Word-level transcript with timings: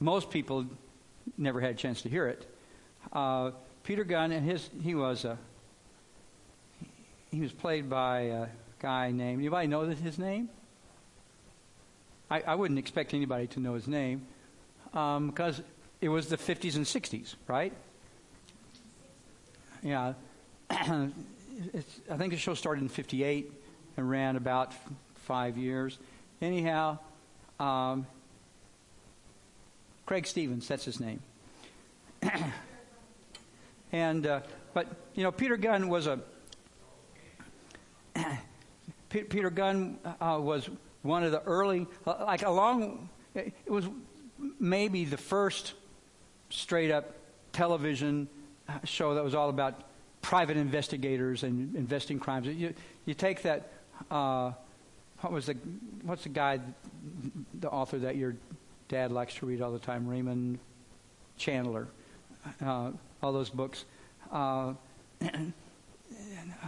most 0.00 0.30
people 0.30 0.66
never 1.36 1.60
had 1.60 1.70
a 1.70 1.74
chance 1.74 2.02
to 2.02 2.08
hear 2.08 2.26
it. 2.26 2.46
Uh, 3.12 3.52
Peter 3.84 4.04
Gunn 4.04 4.32
and 4.32 4.44
his 4.44 4.68
he 4.82 4.94
was 4.94 5.24
a 5.24 5.38
he 7.30 7.40
was 7.40 7.52
played 7.52 7.88
by 7.88 8.20
a 8.20 8.46
guy 8.80 9.10
named 9.12 9.40
anybody 9.40 9.68
know 9.68 9.82
his 9.82 10.18
name? 10.18 10.48
I, 12.30 12.40
I 12.40 12.54
wouldn't 12.54 12.78
expect 12.78 13.14
anybody 13.14 13.46
to 13.48 13.60
know 13.60 13.74
his 13.74 13.86
name 13.86 14.26
um, 14.94 15.28
because 15.28 15.62
it 16.00 16.08
was 16.08 16.28
the 16.28 16.36
50s 16.36 16.76
and 16.76 16.84
60s, 16.84 17.34
right? 17.46 17.72
Yeah. 19.82 20.14
I 20.70 21.10
think 22.16 22.32
the 22.32 22.38
show 22.38 22.54
started 22.54 22.82
in 22.82 22.88
58 22.88 23.52
and 23.96 24.08
ran 24.08 24.36
about 24.36 24.72
five 25.14 25.58
years. 25.58 25.98
Anyhow, 26.40 26.98
um, 27.58 28.06
Craig 30.10 30.26
Stevens, 30.26 30.66
that's 30.66 30.84
his 30.84 30.98
name. 30.98 31.22
and 33.92 34.26
uh, 34.26 34.40
but 34.74 34.88
you 35.14 35.22
know, 35.22 35.30
Peter 35.30 35.56
Gunn 35.56 35.88
was 35.88 36.08
a 36.08 36.18
Peter 39.08 39.50
Gunn 39.50 40.00
uh, 40.20 40.36
was 40.42 40.68
one 41.02 41.22
of 41.22 41.30
the 41.30 41.40
early, 41.42 41.86
uh, 42.08 42.24
like 42.26 42.42
along, 42.42 43.08
it 43.36 43.54
was 43.68 43.84
maybe 44.58 45.04
the 45.04 45.16
first 45.16 45.74
straight 46.48 46.90
up 46.90 47.14
television 47.52 48.26
uh, 48.68 48.78
show 48.82 49.14
that 49.14 49.22
was 49.22 49.36
all 49.36 49.48
about 49.48 49.80
private 50.22 50.56
investigators 50.56 51.44
and 51.44 51.76
investing 51.76 52.18
crimes. 52.18 52.48
You, 52.48 52.74
you 53.04 53.14
take 53.14 53.42
that, 53.42 53.70
uh, 54.10 54.54
what 55.20 55.32
was 55.32 55.46
the, 55.46 55.56
what's 56.02 56.24
the 56.24 56.30
guy, 56.30 56.58
the 57.60 57.70
author 57.70 58.00
that 58.00 58.16
your 58.16 58.34
dad 58.90 59.12
likes 59.12 59.34
to 59.36 59.46
read 59.46 59.62
all 59.62 59.70
the 59.70 59.78
time, 59.78 60.06
Raymond 60.06 60.58
Chandler, 61.38 61.86
uh, 62.60 62.90
all 63.22 63.32
those 63.32 63.48
books. 63.48 63.84
Uh, 64.30 64.74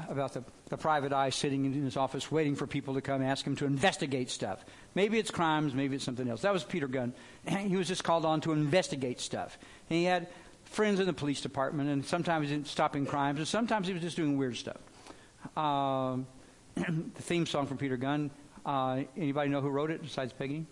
about 0.09 0.33
the, 0.33 0.45
the 0.69 0.77
private 0.77 1.13
eye 1.13 1.31
sitting 1.31 1.65
in 1.65 1.73
his 1.73 1.97
office 1.97 2.31
waiting 2.31 2.55
for 2.55 2.67
people 2.67 2.95
to 2.95 3.01
come 3.01 3.23
ask 3.23 3.45
him 3.45 3.57
to 3.57 3.67
investigate 3.67 4.31
stuff. 4.31 4.65
Maybe 4.95 5.19
it's 5.19 5.31
crimes, 5.31 5.75
maybe 5.75 5.97
it's 5.97 6.05
something 6.05 6.29
else. 6.29 6.43
That 6.43 6.53
was 6.53 6.63
Peter 6.65 6.87
Gunn. 6.87 7.13
He 7.49 7.77
was 7.77 7.89
just 7.89 8.05
called 8.05 8.25
on 8.25 8.41
to 8.43 8.53
investigate 8.53 9.21
stuff. 9.21 9.59
And 9.91 9.99
he 9.99 10.05
had 10.05 10.29
friends 10.65 11.01
in 11.01 11.07
the 11.07 11.13
police 11.13 11.41
department, 11.41 11.91
and 11.91 12.05
sometimes 12.05 12.51
he 12.51 12.57
was 12.57 12.71
stopping 12.71 13.05
crimes, 13.05 13.41
and 13.41 13.49
sometimes 13.49 13.89
he 13.89 13.93
was 13.93 14.03
just 14.03 14.17
doing 14.17 14.39
weird 14.39 14.57
stuff. 14.57 14.79
Um, 15.57 16.27
the 16.77 17.23
theme 17.23 17.47
song 17.47 17.67
from 17.67 17.79
Peter 17.79 17.97
Gunn, 17.97 18.31
uh, 18.65 19.03
anybody 19.17 19.51
know 19.51 19.61
who 19.61 19.71
wrote 19.71 19.91
it 19.91 20.03
besides 20.03 20.33
Peggy? 20.33 20.67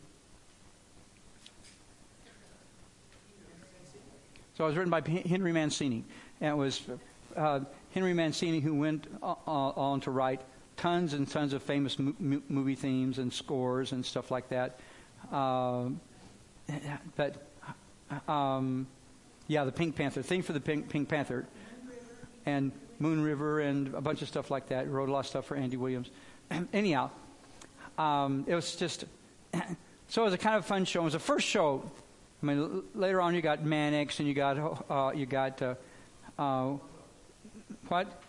So 4.61 4.67
it 4.67 4.69
was 4.69 4.77
written 4.77 4.91
by 4.91 5.01
Henry 5.27 5.53
Mancini. 5.53 6.05
And 6.43 6.51
it 6.51 6.55
was 6.55 6.83
uh, 7.35 7.61
Henry 7.95 8.13
Mancini, 8.13 8.61
who 8.61 8.75
went 8.75 9.07
on 9.23 10.03
to 10.03 10.11
write 10.11 10.43
tons 10.77 11.15
and 11.15 11.27
tons 11.27 11.55
of 11.55 11.63
famous 11.63 11.99
mo- 11.99 12.43
movie 12.47 12.75
themes 12.75 13.17
and 13.17 13.33
scores 13.33 13.93
and 13.93 14.05
stuff 14.05 14.31
like 14.31 14.51
that. 14.51 14.79
Um, 15.33 15.99
but 17.17 17.37
um, 18.29 18.87
yeah, 19.47 19.65
the 19.65 19.73
Pink 19.73 19.97
Panther 19.97 20.21
theme 20.21 20.43
for 20.43 20.53
the 20.53 20.61
Pink, 20.61 20.91
Pink 20.91 21.09
Panther, 21.09 21.47
and 22.45 22.71
Moon 22.99 23.23
River 23.23 23.61
and 23.61 23.95
a 23.95 24.03
bunch 24.03 24.21
of 24.21 24.29
stuff 24.29 24.51
like 24.51 24.69
that. 24.69 24.91
Wrote 24.91 25.09
a 25.09 25.13
lot 25.13 25.21
of 25.21 25.27
stuff 25.27 25.47
for 25.47 25.57
Andy 25.57 25.79
Williams. 25.79 26.11
Anyhow, 26.75 27.09
um, 27.97 28.45
it 28.47 28.55
was 28.55 28.77
just 28.77 29.07
so 30.09 30.21
it 30.21 30.25
was 30.27 30.35
a 30.35 30.39
kind 30.39 30.57
of 30.57 30.67
fun 30.67 30.85
show. 30.85 31.01
It 31.01 31.05
was 31.05 31.13
the 31.15 31.19
first 31.19 31.47
show. 31.47 31.91
I 32.43 32.47
mean, 32.47 32.83
later 32.95 33.21
on 33.21 33.35
you 33.35 33.43
got 33.43 33.65
Mannix 33.65 34.19
and 34.19 34.27
you 34.27 34.35
got 34.35 34.87
uh, 34.89 35.13
you 35.15 35.27
got 35.27 35.61
uh, 35.61 35.75
uh, 36.39 36.77
what? 37.89 38.23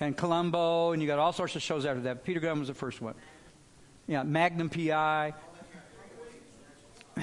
And 0.00 0.16
Columbo, 0.16 0.92
and 0.92 1.02
you 1.02 1.08
got 1.08 1.18
all 1.18 1.32
sorts 1.32 1.56
of 1.56 1.62
shows 1.62 1.84
after 1.84 2.02
that. 2.02 2.24
Peter 2.24 2.40
Gunn 2.40 2.58
was 2.58 2.68
the 2.68 2.74
first 2.74 3.00
one. 3.00 3.14
Yeah, 4.06 4.22
Magnum 4.22 4.68
PI. 4.68 5.34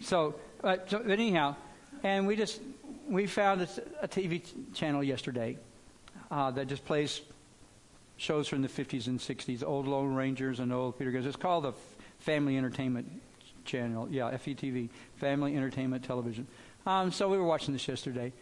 so, 0.00 0.34
uh, 0.62 0.76
so 0.86 1.00
anyhow, 1.00 1.56
and 2.02 2.26
we 2.26 2.36
just 2.36 2.60
we 3.08 3.26
found 3.26 3.60
a, 4.02 4.08
TV 4.08 4.42
channel 4.74 5.02
yesterday 5.02 5.56
uh, 6.30 6.50
that 6.52 6.68
just 6.68 6.84
plays 6.84 7.22
shows 8.18 8.46
from 8.46 8.62
the 8.62 8.68
50s 8.68 9.08
and 9.08 9.18
60s, 9.18 9.64
old 9.64 9.88
Lone 9.88 10.14
Rangers 10.14 10.60
and 10.60 10.72
old 10.72 10.96
Peter 10.98 11.10
Gunn. 11.10 11.26
It's 11.26 11.36
called 11.36 11.64
the 11.64 11.72
Family 12.20 12.56
Entertainment 12.56 13.08
Channel. 13.64 14.08
Yeah, 14.10 14.30
FETV, 14.30 14.88
Family 15.16 15.56
Entertainment 15.56 16.04
Television. 16.04 16.46
Um, 16.86 17.12
so 17.12 17.28
we 17.28 17.38
were 17.38 17.44
watching 17.44 17.72
this 17.72 17.86
yesterday, 17.86 18.32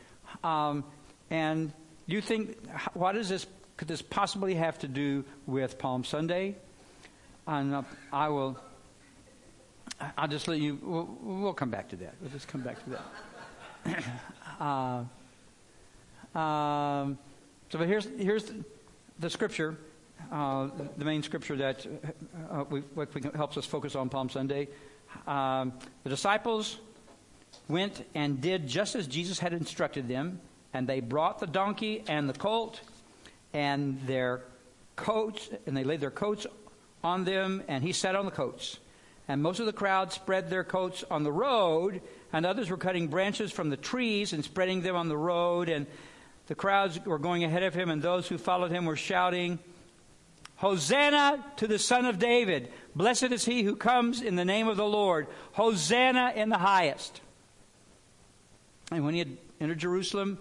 um, 0.43 0.85
and 1.31 1.73
you 2.07 2.21
think, 2.21 2.57
what 2.95 3.13
does 3.13 3.29
this, 3.29 3.47
could 3.77 3.89
this 3.89 4.03
possibly 4.03 4.55
have 4.55 4.79
to 4.81 4.89
do 4.89 5.25
with 5.47 5.79
Palm 5.79 6.05
Sunday? 6.05 6.57
And 7.47 7.75
uh, 7.75 7.83
I 8.13 8.29
will, 8.29 8.59
I'll 10.17 10.29
just 10.29 10.49
let 10.49 10.59
you, 10.59 10.79
we'll, 10.83 11.19
we'll, 11.21 11.53
come 11.53 11.71
back 11.71 11.89
to 11.91 11.97
that. 11.97 12.15
We'll 12.21 12.31
just 12.31 12.49
come 12.49 12.63
back 12.63 12.83
to 12.85 12.91
that. 13.85 14.05
uh, 14.61 16.39
um, 16.39 17.19
so 17.71 17.79
here's, 17.79 18.09
here's 18.19 18.45
the, 18.45 18.65
the 19.19 19.31
scripture, 19.31 19.77
uh, 20.33 20.69
the 20.97 21.05
main 21.05 21.23
scripture 21.23 21.57
that 21.57 21.87
uh, 22.51 22.65
we, 22.71 22.83
helps 23.35 23.57
us 23.57 23.67
focus 23.67 23.95
on 23.95 24.09
Palm 24.09 24.29
Sunday. 24.29 24.69
Um, 25.27 25.73
the 26.03 26.11
disciples 26.11 26.79
went 27.69 28.05
and 28.15 28.41
did 28.41 28.67
just 28.67 28.95
as 28.95 29.07
Jesus 29.07 29.39
had 29.39 29.53
instructed 29.53 30.09
them 30.09 30.41
and 30.73 30.87
they 30.87 31.01
brought 31.01 31.39
the 31.39 31.47
donkey 31.47 32.05
and 32.09 32.29
the 32.29 32.33
colt 32.33 32.81
and 33.53 34.01
their 34.07 34.43
coats, 34.97 35.49
and 35.67 35.77
they 35.77 35.85
laid 35.85 36.01
their 36.01 36.11
coats 36.11 36.47
on 37.03 37.25
them, 37.25 37.63
and 37.69 37.83
he 37.83 37.93
sat 37.93 38.15
on 38.15 38.25
the 38.25 38.31
coats. 38.31 38.79
And 39.27 39.43
most 39.43 39.61
of 39.61 39.67
the 39.67 39.73
crowd 39.73 40.13
spread 40.13 40.51
their 40.51 40.65
coats 40.65 41.05
on 41.11 41.23
the 41.23 41.33
road, 41.33 42.01
and 42.33 42.45
others 42.45 42.71
were 42.71 42.77
cutting 42.77 43.09
branches 43.09 43.51
from 43.51 43.71
the 43.71 43.77
trees 43.77 44.33
and 44.33 44.45
spreading 44.45 44.83
them 44.83 44.97
on 44.97 45.09
the 45.09 45.17
road. 45.17 45.69
And 45.69 45.87
the 46.47 46.55
crowds 46.55 47.05
were 47.05 47.19
going 47.19 47.45
ahead 47.45 47.63
of 47.63 47.75
him, 47.75 47.91
and 47.91 48.03
those 48.03 48.29
who 48.29 48.39
followed 48.39 48.71
him 48.71 48.87
were 48.87 48.97
shouting, 48.97 49.59
Hosanna 50.61 51.43
to 51.57 51.67
the 51.67 51.79
Son 51.79 52.05
of 52.05 52.19
David! 52.19 52.71
Blessed 52.95 53.33
is 53.33 53.47
he 53.47 53.63
who 53.63 53.77
comes 53.77 54.21
in 54.21 54.37
the 54.37 54.45
name 54.45 54.69
of 54.69 54.77
the 54.77 54.85
Lord! 54.85 55.27
Hosanna 55.53 56.35
in 56.37 56.51
the 56.51 56.59
highest! 56.59 57.23
And 58.93 59.03
when 59.03 59.15
he 59.15 59.21
had 59.21 59.39
entered 59.59 59.79
Jerusalem, 59.79 60.39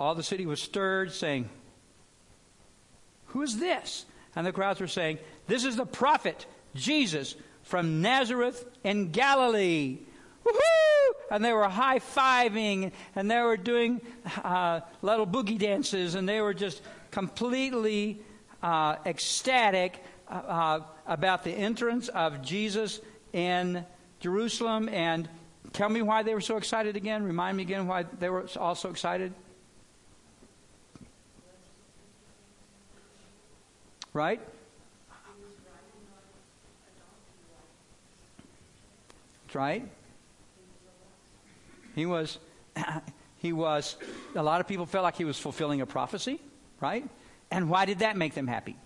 all 0.00 0.16
the 0.16 0.24
city 0.24 0.44
was 0.44 0.60
stirred, 0.60 1.12
saying, 1.12 1.48
Who 3.26 3.42
is 3.42 3.60
this? 3.60 4.06
And 4.34 4.44
the 4.44 4.50
crowds 4.50 4.80
were 4.80 4.88
saying, 4.88 5.18
This 5.46 5.64
is 5.64 5.76
the 5.76 5.86
prophet 5.86 6.46
Jesus 6.74 7.36
from 7.62 8.02
Nazareth 8.02 8.68
in 8.82 9.12
Galilee. 9.12 9.98
Woohoo! 10.44 11.12
And 11.30 11.44
they 11.44 11.52
were 11.52 11.68
high 11.68 12.00
fiving 12.00 12.90
and 13.14 13.30
they 13.30 13.40
were 13.40 13.56
doing 13.56 14.00
uh, 14.42 14.80
little 15.00 15.28
boogie 15.28 15.60
dances 15.60 16.16
and 16.16 16.28
they 16.28 16.40
were 16.40 16.54
just 16.54 16.82
completely 17.12 18.20
uh, 18.62 18.96
ecstatic 19.06 20.02
uh, 20.28 20.32
uh 20.32 20.80
about 21.06 21.42
the 21.42 21.50
entrance 21.50 22.08
of 22.08 22.40
Jesus 22.42 23.00
in 23.32 23.84
Jerusalem. 24.20 24.88
And 24.88 25.28
tell 25.72 25.88
me 25.88 26.02
why 26.02 26.22
they 26.22 26.34
were 26.34 26.40
so 26.40 26.56
excited 26.56 26.96
again. 26.96 27.24
Remind 27.24 27.56
me 27.56 27.62
again 27.62 27.86
why 27.86 28.04
they 28.18 28.30
were 28.30 28.46
all 28.56 28.74
so 28.74 28.90
excited. 28.90 29.32
Right? 34.12 34.40
Right. 39.52 39.88
He 41.94 42.06
was, 42.06 42.38
he 43.38 43.52
was, 43.52 43.96
a 44.34 44.42
lot 44.42 44.60
of 44.60 44.68
people 44.68 44.86
felt 44.86 45.02
like 45.02 45.16
he 45.16 45.24
was 45.24 45.38
fulfilling 45.38 45.80
a 45.80 45.86
prophecy, 45.86 46.40
right? 46.80 47.08
And 47.50 47.68
why 47.68 47.84
did 47.84 48.00
that 48.00 48.16
make 48.16 48.34
them 48.34 48.46
happy? 48.46 48.76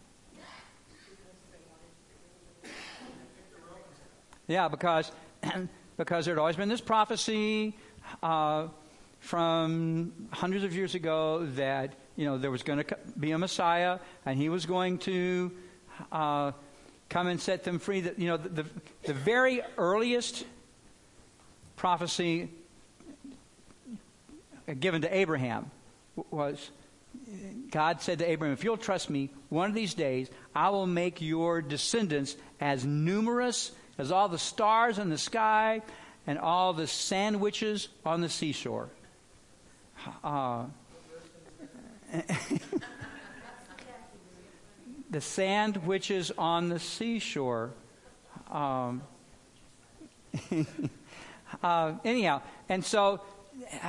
Yeah, 4.47 4.69
because, 4.69 5.11
because 5.97 6.25
there 6.27 6.35
had 6.35 6.41
always 6.41 6.57
been 6.57 6.69
this 6.69 6.81
prophecy 6.81 7.77
uh, 8.23 8.69
from 9.21 10.13
hundreds 10.31 10.65
of 10.65 10.75
years 10.75 10.95
ago 10.95 11.47
that 11.55 11.95
you 12.17 12.27
know, 12.27 12.39
there 12.39 12.51
was 12.51 12.63
going 12.63 12.85
to 12.85 12.97
be 13.19 13.33
a 13.33 13.39
Messiah, 13.39 13.99
and 14.25 14.39
he 14.39 14.49
was 14.49 14.67
going 14.67 14.99
to 14.99 15.51
uh, 16.13 16.53
come 17.09 17.27
and 17.27 17.41
set 17.41 17.65
them 17.65 17.79
free. 17.79 18.03
That 18.03 18.19
you 18.19 18.29
know, 18.29 18.37
the, 18.37 18.49
the, 18.49 18.65
the 19.05 19.15
very 19.15 19.63
earliest 19.77 20.45
prophecy 21.77 22.51
given 24.79 25.03
to 25.03 25.15
Abraham 25.15 25.71
was 26.31 26.71
God 27.71 28.01
said 28.01 28.21
to 28.21 28.31
Abraham, 28.31 28.53
If 28.55 28.63
you'll 28.63 28.77
trust 28.77 29.11
me, 29.11 29.31
one 29.49 29.69
of 29.69 29.75
these 29.75 29.95
days 29.95 30.31
I 30.55 30.71
will 30.71 30.87
make 30.87 31.21
your 31.21 31.61
descendants 31.61 32.37
as 32.61 32.85
numerous 32.85 33.73
as 33.99 34.13
all 34.13 34.29
the 34.29 34.39
stars 34.39 34.99
in 34.99 35.09
the 35.09 35.19
sky 35.19 35.83
and 36.27 36.39
all 36.39 36.73
the 36.73 36.87
sandwiches 36.87 37.89
on 38.05 38.21
the 38.21 38.29
seashore. 38.29 38.89
Uh, 40.23 40.67
the 45.11 45.21
sandwiches 45.21 46.31
on 46.39 46.69
the 46.69 46.79
seashore. 46.79 47.73
Um, 48.51 49.03
uh, 51.63 51.95
anyhow, 52.05 52.43
and 52.69 52.85
so, 52.85 53.21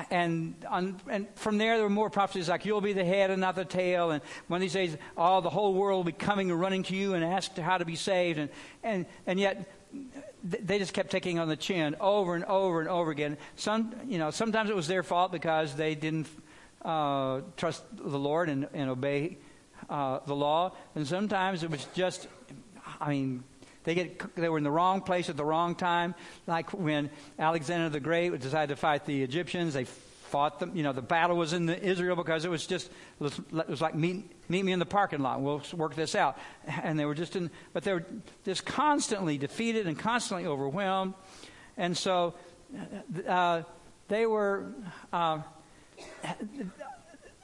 and 0.10 0.56
on, 0.70 1.00
and 1.10 1.28
from 1.36 1.58
there, 1.58 1.76
there 1.76 1.84
were 1.84 1.90
more 1.90 2.10
prophecies 2.10 2.50
like 2.50 2.66
you'll 2.66 2.82
be 2.82 2.94
the 2.94 3.06
head 3.06 3.32
and 3.32 3.42
not 3.42 3.56
the 3.56 3.66
tail, 3.66 4.12
and 4.12 4.22
one 4.48 4.58
of 4.58 4.62
these 4.62 4.74
days, 4.74 4.98
all 5.18 5.42
the 5.42 5.50
whole 5.50 5.74
world 5.74 5.98
will 6.00 6.12
be 6.12 6.18
coming 6.18 6.52
and 6.52 6.60
running 6.60 6.84
to 6.84 6.96
you 6.96 7.14
and 7.14 7.24
ask 7.24 7.56
how 7.58 7.78
to 7.78 7.86
be 7.86 7.96
saved, 7.96 8.40
and 8.40 8.50
and 8.84 9.06
and 9.28 9.40
yet 9.40 9.70
they 10.44 10.78
just 10.78 10.94
kept 10.94 11.10
taking 11.10 11.40
on 11.40 11.48
the 11.48 11.56
chin 11.56 11.96
over 12.00 12.36
and 12.36 12.46
over 12.46 12.80
and 12.80 12.90
over 12.90 13.12
again. 13.12 13.38
Some, 13.56 13.96
you 14.08 14.18
know, 14.18 14.32
sometimes 14.32 14.70
it 14.70 14.76
was 14.76 14.88
their 14.88 15.04
fault 15.04 15.32
because 15.32 15.76
they 15.76 15.96
didn't 15.96 16.28
uh, 16.84 17.42
trust 17.58 17.84
the 17.96 18.20
Lord 18.20 18.50
and, 18.50 18.68
and 18.74 18.90
obey 18.90 19.38
uh, 19.90 20.20
the 20.26 20.36
law, 20.36 20.74
and 20.94 21.08
sometimes 21.08 21.64
it 21.64 21.72
was 21.72 21.86
just, 21.96 22.28
I 23.00 23.10
mean, 23.10 23.44
they 23.86 23.96
get 23.96 24.36
they 24.36 24.50
were 24.50 24.58
in 24.58 24.64
the 24.64 24.72
wrong 24.72 25.02
place 25.02 25.30
at 25.30 25.38
the 25.38 25.46
wrong 25.46 25.76
time. 25.76 26.16
Like 26.48 26.74
when 26.74 27.10
Alexander 27.40 27.90
the 27.90 28.00
Great 28.00 28.38
decided 28.40 28.74
to 28.74 28.76
fight 28.76 29.06
the 29.06 29.24
Egyptians, 29.24 29.74
they 29.74 29.86
fought 29.86 30.60
them. 30.60 30.76
You 30.76 30.84
know, 30.84 30.92
the 30.92 31.02
battle 31.02 31.38
was 31.38 31.54
in 31.54 31.70
Israel 31.70 32.16
because 32.16 32.44
it 32.44 32.50
was 32.50 32.68
just 32.68 32.92
it 33.22 33.70
was, 33.70 33.82
like 33.82 33.96
meet 33.96 34.30
meet 34.50 34.66
me 34.66 34.72
in 34.72 34.80
the 34.80 34.86
parking 34.86 35.22
lot. 35.22 35.40
We'll 35.42 35.64
work 35.74 35.96
this 35.96 36.16
out. 36.16 36.38
And 36.84 37.00
they 37.00 37.06
were 37.06 37.16
just 37.16 37.36
in, 37.36 37.52
but 37.74 37.84
they 37.84 37.94
were 37.94 38.06
just 38.44 38.66
constantly 38.66 39.38
defeated 39.38 39.88
and 39.88 39.98
constantly 39.98 40.48
overwhelmed. 40.48 41.14
And 41.78 41.96
so 41.96 42.34
uh, 43.28 43.62
they 44.08 44.26
were. 44.26 44.74
Uh, 45.14 45.40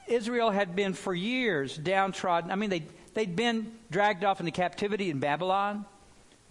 Israel 0.08 0.50
had 0.50 0.74
been 0.74 0.92
for 0.94 1.14
years 1.14 1.76
downtrodden. 1.76 2.50
I 2.50 2.56
mean, 2.56 2.70
they, 2.70 2.82
they'd 3.14 3.34
been 3.36 3.72
dragged 3.90 4.24
off 4.24 4.40
into 4.40 4.52
captivity 4.52 5.10
in 5.10 5.20
Babylon. 5.20 5.86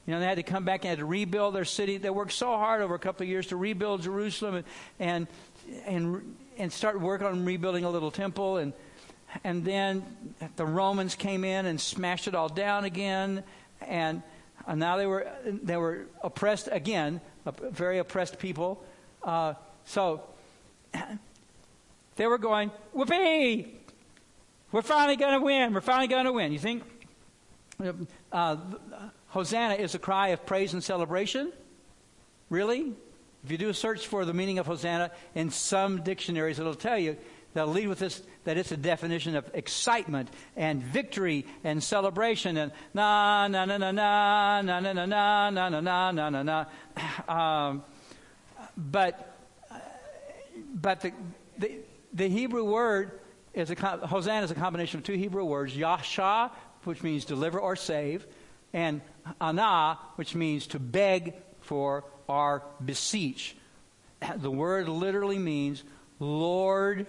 You 0.06 0.14
know, 0.14 0.20
they 0.20 0.26
had 0.26 0.38
to 0.38 0.44
come 0.44 0.66
back 0.66 0.84
and 0.84 0.90
had 0.90 0.98
to 1.00 1.06
rebuild 1.06 1.54
their 1.54 1.66
city. 1.66 1.98
They 1.98 2.10
worked 2.10 2.32
so 2.32 2.48
hard 2.48 2.82
over 2.82 2.96
a 2.96 3.00
couple 3.00 3.24
of 3.24 3.30
years 3.30 3.48
to 3.48 3.56
rebuild 3.56 4.02
Jerusalem 4.02 4.64
and 5.00 5.28
and 5.86 6.36
and 6.58 6.74
start 6.74 7.00
work 7.00 7.22
on 7.22 7.46
rebuilding 7.46 7.84
a 7.84 7.90
little 7.90 8.12
temple. 8.12 8.58
And 8.58 8.74
and 9.44 9.64
then 9.64 10.04
the 10.56 10.66
Romans 10.66 11.16
came 11.16 11.44
in 11.44 11.66
and 11.66 11.80
smashed 11.80 12.28
it 12.28 12.36
all 12.36 12.50
down 12.50 12.84
again. 12.84 13.44
And, 13.82 14.22
and 14.68 14.80
now 14.80 14.98
they 14.98 15.06
were 15.06 15.32
they 15.46 15.78
were 15.78 16.08
oppressed 16.24 16.68
again, 16.72 17.22
very 17.46 18.00
oppressed 18.00 18.40
people. 18.40 18.84
Uh, 19.24 19.54
so 19.86 20.24
they 22.16 22.28
were 22.28 22.38
going, 22.38 22.72
whoopee! 22.94 23.78
We're 24.72 24.82
finally 24.82 25.18
going 25.18 25.34
to 25.34 25.46
win. 25.46 25.74
We're 25.74 25.82
finally 25.82 26.08
going 26.08 26.26
to 26.26 26.32
win. 26.32 26.54
You 26.54 26.60
think? 26.60 26.84
Uh, 28.32 28.58
Hosanna 29.32 29.76
is 29.76 29.96
a 29.96 30.00
cry 30.00 30.30
of 30.30 30.46
praise 30.46 30.74
and 30.74 30.84
celebration? 30.84 31.54
Really? 32.50 32.94
If 33.46 33.50
you 33.50 33.58
do 33.58 33.70
a 33.70 33.74
search 33.74 34.08
for 34.08 34.26
the 34.26 34.34
meaning 34.34 34.60
of 34.60 34.68
Hosanna 34.68 35.10
in 35.34 35.50
some 35.50 36.04
dictionaries, 36.04 36.60
it'll 36.60 36.76
tell 36.76 36.98
you, 36.98 37.16
they'll 37.54 37.68
lead 37.68 37.88
with 37.88 38.00
this, 38.00 38.22
that 38.44 38.58
it's 38.58 38.74
a 38.74 38.78
definition 38.78 39.38
of 39.38 39.50
excitement 39.54 40.30
and 40.58 40.84
victory 40.84 41.46
and 41.64 41.82
celebration 41.82 42.58
and 42.58 42.74
na, 42.94 43.48
na, 43.48 43.64
na, 43.64 43.78
na, 43.78 43.92
na, 43.92 44.62
na, 44.62 44.80
na, 44.82 44.94
na, 44.94 45.50
na, 45.50 45.50
na, 45.50 45.80
na, 45.80 46.12
na, 46.12 46.30
na, 46.30 46.44
na. 46.44 46.66
Um, 47.70 47.84
but, 48.76 49.38
but 50.74 51.00
the, 51.00 51.14
the, 51.58 51.78
the 52.14 52.28
Hebrew 52.28 52.66
word 52.66 53.22
is 53.54 53.72
a, 53.72 53.76
Hosanna 53.76 54.44
is 54.44 54.52
a 54.52 54.56
combination 54.56 55.00
of 55.00 55.06
two 55.06 55.14
Hebrew 55.14 55.46
words, 55.46 55.76
Yasha, 55.76 56.52
which 56.84 57.02
means 57.02 57.24
deliver 57.24 57.60
or 57.60 57.78
save, 57.78 58.28
and 58.74 59.02
Ana, 59.40 60.00
which 60.16 60.36
means 60.36 60.68
to 60.68 60.80
beg 60.80 61.36
for 61.62 62.04
or 62.28 62.64
beseech. 62.84 63.56
The 64.38 64.52
word 64.52 64.88
literally 64.88 65.40
means, 65.40 65.84
Lord, 66.20 67.08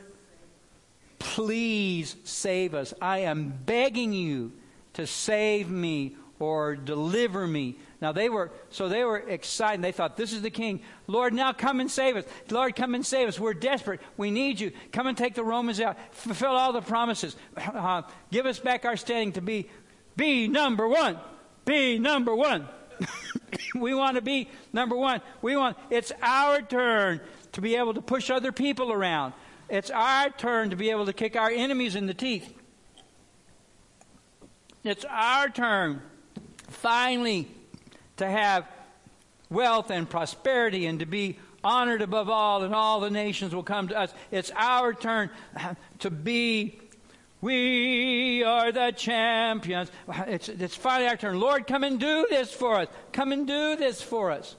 please 1.19 2.17
save 2.25 2.75
us. 2.75 2.95
I 3.01 3.19
am 3.21 3.53
begging 3.65 4.13
you 4.13 4.53
to 4.95 5.07
save 5.07 5.71
me 5.71 6.17
or 6.39 6.75
deliver 6.75 7.47
me. 7.47 7.77
Now 8.01 8.11
they 8.11 8.29
were 8.29 8.51
so 8.71 8.89
they 8.89 9.05
were 9.05 9.19
excited. 9.19 9.81
They 9.81 9.93
thought, 9.93 10.17
"This 10.17 10.33
is 10.33 10.43
the 10.43 10.51
King, 10.51 10.81
Lord. 11.07 11.33
Now 11.33 11.53
come 11.53 11.79
and 11.79 11.89
save 11.89 12.17
us, 12.17 12.25
Lord. 12.51 12.75
Come 12.75 12.97
and 12.97 13.07
save 13.07 13.29
us. 13.29 13.39
We're 13.39 13.55
desperate. 13.55 14.01
We 14.17 14.33
need 14.33 14.59
you. 14.59 14.73
Come 14.91 15.07
and 15.07 15.17
take 15.17 15.35
the 15.35 15.45
Romans 15.45 15.81
out. 15.81 15.97
Fulfill 16.13 16.51
all 16.51 16.73
the 16.73 16.83
promises. 16.83 17.37
Uh, 17.57 18.03
give 18.33 18.47
us 18.47 18.59
back 18.59 18.85
our 18.85 18.97
standing 18.97 19.33
to 19.35 19.41
be, 19.41 19.69
be 20.17 20.49
number 20.49 20.89
one. 20.89 21.17
Be 21.65 21.99
number 21.99 22.35
one. 22.35 22.69
we 23.75 23.95
want 23.95 24.17
to 24.17 24.23
be 24.23 24.49
number 24.73 24.97
one. 24.97 25.21
We 25.41 25.57
want. 25.57 25.77
It's 25.91 26.13
our 26.23 26.61
turn 26.63 27.21
to 27.53 27.61
be 27.61 27.77
able 27.77 27.95
to 27.95 28.03
push 28.03 28.31
other 28.31 28.53
people 28.53 28.93
around. 28.93 29.35
It's 29.69 29.91
our 29.91 30.31
turn 30.31 30.71
to 30.71 30.77
be 30.77 30.91
able 30.91 31.07
to 31.07 31.13
kick 31.13 31.37
our 31.37 31.51
enemies 31.51 31.97
in 31.97 32.07
the 32.07 32.15
teeth. 32.15 32.53
It's 34.85 35.05
our 35.09 35.49
turn 35.49 36.03
finally 36.69 37.49
to 38.17 38.29
have 38.29 38.67
wealth 39.49 39.91
and 39.91 40.09
prosperity 40.09 40.87
and 40.87 40.99
to 41.01 41.07
be 41.07 41.39
honored 41.63 42.03
above 42.03 42.29
all, 42.29 42.65
and 42.65 42.75
all 42.75 43.01
the 43.01 43.11
nations 43.11 43.55
will 43.55 43.63
come 43.63 43.89
to 43.89 43.97
us. 43.97 44.13
It's 44.31 44.51
our 44.57 44.93
turn 44.93 45.31
to 46.01 46.11
be. 46.11 46.79
We 47.43 48.43
are 48.45 48.73
the 48.73 48.93
champions. 48.93 49.91
It's, 50.09 50.49
it's 50.49 50.77
finally 50.77 51.09
our 51.09 51.17
turn. 51.17 51.39
Lord, 51.39 51.67
come 51.67 51.85
and 51.85 52.01
do 52.01 52.27
this 52.31 52.51
for 52.53 52.77
us. 52.81 52.89
Come 53.13 53.33
and 53.33 53.47
do 53.47 53.77
this 53.77 54.01
for 54.01 54.31
us. 54.31 54.57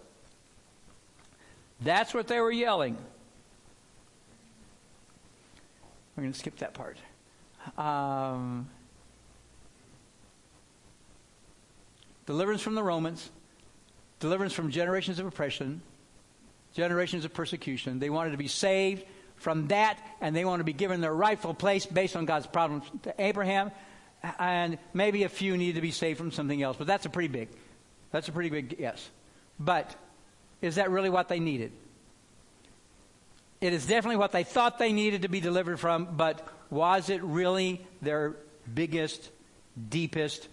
That's 1.82 2.14
what 2.14 2.28
they 2.28 2.40
were 2.40 2.52
yelling. 2.52 2.98
We're 6.16 6.24
going 6.24 6.34
to 6.34 6.40
skip 6.40 6.58
that 6.58 6.76
part. 6.76 6.98
Um, 7.78 8.70
deliverance 12.28 12.62
from 12.62 12.76
the 12.76 12.84
Romans 12.84 13.32
deliverance 14.24 14.54
from 14.54 14.72
generations 14.72 15.20
of 15.20 15.26
oppression, 15.26 15.82
generations 16.74 17.26
of 17.26 17.34
persecution. 17.34 18.00
They 18.00 18.10
wanted 18.10 18.32
to 18.32 18.38
be 18.38 18.48
saved 18.48 19.04
from 19.44 19.68
that, 19.68 20.00
and 20.22 20.36
they 20.36 20.46
want 20.46 20.62
to 20.62 20.64
be 20.64 20.74
given 20.74 21.02
their 21.02 21.14
rightful 21.14 21.54
place 21.54 21.86
based 21.86 22.16
on 22.16 22.26
God's 22.26 22.48
promise 22.48 22.90
to 23.04 23.14
Abraham. 23.20 23.72
And 24.40 24.78
maybe 24.94 25.24
a 25.24 25.30
few 25.30 25.58
need 25.58 25.76
to 25.76 25.82
be 25.82 25.92
saved 25.92 26.18
from 26.18 26.32
something 26.32 26.64
else, 26.64 26.78
but 26.78 26.88
that's 26.88 27.06
a 27.06 27.10
pretty 27.10 27.28
big. 27.28 27.50
That's 28.12 28.30
a 28.30 28.32
pretty 28.32 28.50
big 28.50 28.78
yes. 28.80 29.10
But 29.60 29.94
is 30.62 30.76
that 30.76 30.90
really 30.90 31.10
what 31.10 31.28
they 31.28 31.42
needed? 31.42 31.74
It 33.60 33.74
is 33.74 33.86
definitely 33.86 34.16
what 34.16 34.32
they 34.32 34.44
thought 34.44 34.80
they 34.80 34.94
needed 34.94 35.24
to 35.24 35.28
be 35.28 35.42
delivered 35.42 35.78
from, 35.78 36.16
but 36.16 36.48
was 36.70 37.10
it 37.10 37.22
really 37.22 37.86
their 38.02 38.36
biggest, 38.74 39.30
deepest, 39.90 40.48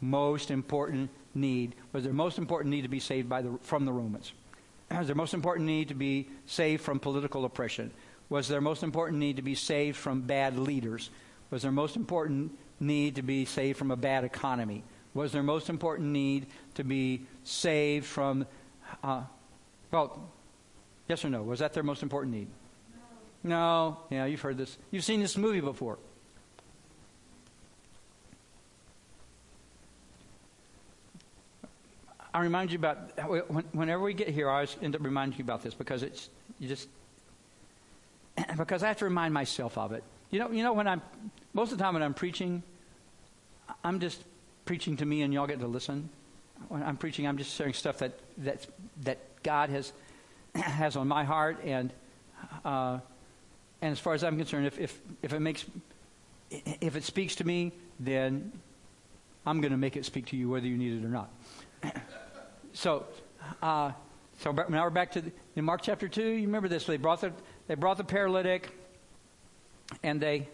most 0.00 0.50
important 0.50 1.10
need? 1.34 1.74
Was 1.92 2.04
their 2.04 2.12
most 2.12 2.38
important 2.38 2.70
need 2.70 2.82
to 2.82 2.88
be 2.88 3.00
saved 3.00 3.28
by 3.28 3.42
the, 3.42 3.58
from 3.62 3.84
the 3.84 3.92
Romans? 3.92 4.32
Was 4.90 5.06
their 5.06 5.16
most 5.16 5.32
important 5.32 5.66
need 5.66 5.88
to 5.88 5.94
be 5.94 6.28
saved 6.46 6.82
from 6.82 6.98
political 6.98 7.44
oppression? 7.44 7.92
Was 8.32 8.48
their 8.48 8.62
most 8.62 8.82
important 8.82 9.18
need 9.18 9.36
to 9.36 9.42
be 9.42 9.54
saved 9.54 9.98
from 9.98 10.22
bad 10.22 10.58
leaders? 10.58 11.10
Was 11.50 11.60
their 11.60 11.70
most 11.70 11.96
important 11.96 12.58
need 12.80 13.16
to 13.16 13.22
be 13.22 13.44
saved 13.44 13.78
from 13.78 13.90
a 13.90 13.96
bad 13.96 14.24
economy? 14.24 14.84
Was 15.12 15.32
their 15.32 15.42
most 15.42 15.68
important 15.68 16.08
need 16.08 16.46
to 16.76 16.82
be 16.82 17.26
saved 17.44 18.06
from, 18.06 18.46
uh, 19.04 19.24
well, 19.90 20.30
yes 21.08 21.22
or 21.26 21.28
no? 21.28 21.42
Was 21.42 21.58
that 21.58 21.74
their 21.74 21.82
most 21.82 22.02
important 22.02 22.32
need? 22.34 22.46
No. 23.44 23.50
No. 23.50 23.98
Yeah, 24.08 24.24
you've 24.24 24.40
heard 24.40 24.56
this. 24.56 24.78
You've 24.90 25.04
seen 25.04 25.20
this 25.20 25.36
movie 25.36 25.60
before. 25.60 25.98
I 32.32 32.40
remind 32.40 32.72
you 32.72 32.78
about 32.78 33.10
whenever 33.74 34.02
we 34.02 34.14
get 34.14 34.28
here. 34.28 34.48
I 34.48 34.54
always 34.54 34.74
end 34.80 34.96
up 34.96 35.04
reminding 35.04 35.38
you 35.38 35.44
about 35.44 35.62
this 35.62 35.74
because 35.74 36.02
it's 36.02 36.30
you 36.58 36.66
just 36.66 36.88
because 38.56 38.82
I 38.82 38.88
have 38.88 38.98
to 38.98 39.04
remind 39.04 39.34
myself 39.34 39.78
of 39.78 39.92
it. 39.92 40.04
You 40.30 40.38
know, 40.38 40.50
you 40.50 40.62
know 40.62 40.72
when 40.72 40.88
I'm 40.88 41.02
most 41.52 41.72
of 41.72 41.78
the 41.78 41.84
time 41.84 41.94
when 41.94 42.02
I'm 42.02 42.14
preaching, 42.14 42.62
I'm 43.84 44.00
just 44.00 44.22
preaching 44.64 44.96
to 44.98 45.06
me, 45.06 45.22
and 45.22 45.32
y'all 45.32 45.46
get 45.46 45.60
to 45.60 45.66
listen. 45.66 46.08
When 46.68 46.82
I'm 46.82 46.96
preaching, 46.96 47.26
I'm 47.26 47.38
just 47.38 47.54
sharing 47.54 47.74
stuff 47.74 47.98
that 47.98 48.18
that 48.38 48.66
that 49.02 49.18
God 49.42 49.70
has 49.70 49.92
has 50.54 50.96
on 50.96 51.08
my 51.08 51.24
heart, 51.24 51.58
and 51.64 51.92
uh, 52.64 52.98
and 53.80 53.92
as 53.92 53.98
far 53.98 54.14
as 54.14 54.24
I'm 54.24 54.36
concerned, 54.36 54.66
if 54.66 54.78
if 54.78 55.00
if 55.22 55.32
it 55.32 55.40
makes 55.40 55.64
if 56.50 56.96
it 56.96 57.04
speaks 57.04 57.36
to 57.36 57.44
me, 57.44 57.72
then 57.98 58.52
I'm 59.46 59.60
going 59.60 59.72
to 59.72 59.78
make 59.78 59.96
it 59.96 60.04
speak 60.04 60.26
to 60.26 60.36
you 60.36 60.48
whether 60.48 60.66
you 60.66 60.76
need 60.76 61.02
it 61.02 61.04
or 61.04 61.08
not. 61.08 61.30
So, 62.74 63.04
uh, 63.62 63.92
So 64.40 64.50
now 64.50 64.84
we're 64.84 64.88
back 64.88 65.12
to 65.12 65.20
the, 65.20 65.32
in 65.56 65.64
Mark 65.66 65.82
chapter 65.82 66.08
2. 66.08 66.22
You 66.22 66.46
remember 66.46 66.68
this. 66.68 66.86
They 66.86 66.96
brought 66.96 67.20
the, 67.20 67.32
they 67.66 67.74
brought 67.74 67.96
the 67.96 68.04
paralytic 68.04 68.70
and 70.02 70.20
they, 70.20 70.48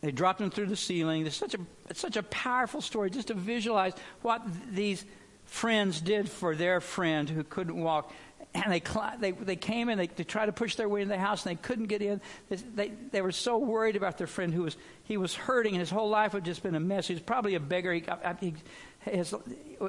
they 0.00 0.10
dropped 0.10 0.40
him 0.40 0.50
through 0.50 0.66
the 0.66 0.76
ceiling. 0.76 1.26
It's 1.26 1.36
such, 1.36 1.54
a, 1.54 1.58
it's 1.88 2.00
such 2.00 2.16
a 2.16 2.22
powerful 2.22 2.80
story 2.80 3.10
just 3.10 3.28
to 3.28 3.34
visualize 3.34 3.92
what 4.22 4.42
these 4.72 5.04
friends 5.44 6.00
did 6.00 6.28
for 6.28 6.54
their 6.54 6.80
friend 6.80 7.28
who 7.28 7.42
couldn't 7.42 7.76
walk. 7.76 8.12
And 8.54 8.72
they, 8.72 8.82
they, 9.20 9.32
they 9.32 9.56
came 9.56 9.88
in, 9.88 9.98
they, 9.98 10.06
they 10.06 10.24
tried 10.24 10.46
to 10.46 10.52
push 10.52 10.76
their 10.76 10.88
way 10.88 11.02
in 11.02 11.08
the 11.08 11.18
house, 11.18 11.44
and 11.44 11.56
they 11.56 11.60
couldn't 11.60 11.86
get 11.86 12.00
in. 12.00 12.20
They, 12.48 12.56
they, 12.56 12.92
they 13.10 13.20
were 13.20 13.32
so 13.32 13.58
worried 13.58 13.94
about 13.94 14.16
their 14.16 14.26
friend 14.26 14.54
who 14.54 14.62
was, 14.62 14.76
he 15.04 15.16
was 15.18 15.34
hurting, 15.34 15.74
and 15.74 15.80
his 15.80 15.90
whole 15.90 16.08
life 16.08 16.32
had 16.32 16.44
just 16.44 16.62
been 16.62 16.74
a 16.74 16.80
mess. 16.80 17.06
He 17.06 17.14
was 17.14 17.22
probably 17.22 17.56
a 17.56 17.60
beggar. 17.60 17.92
He, 17.92 18.04
he, 18.40 18.54
his, 19.00 19.34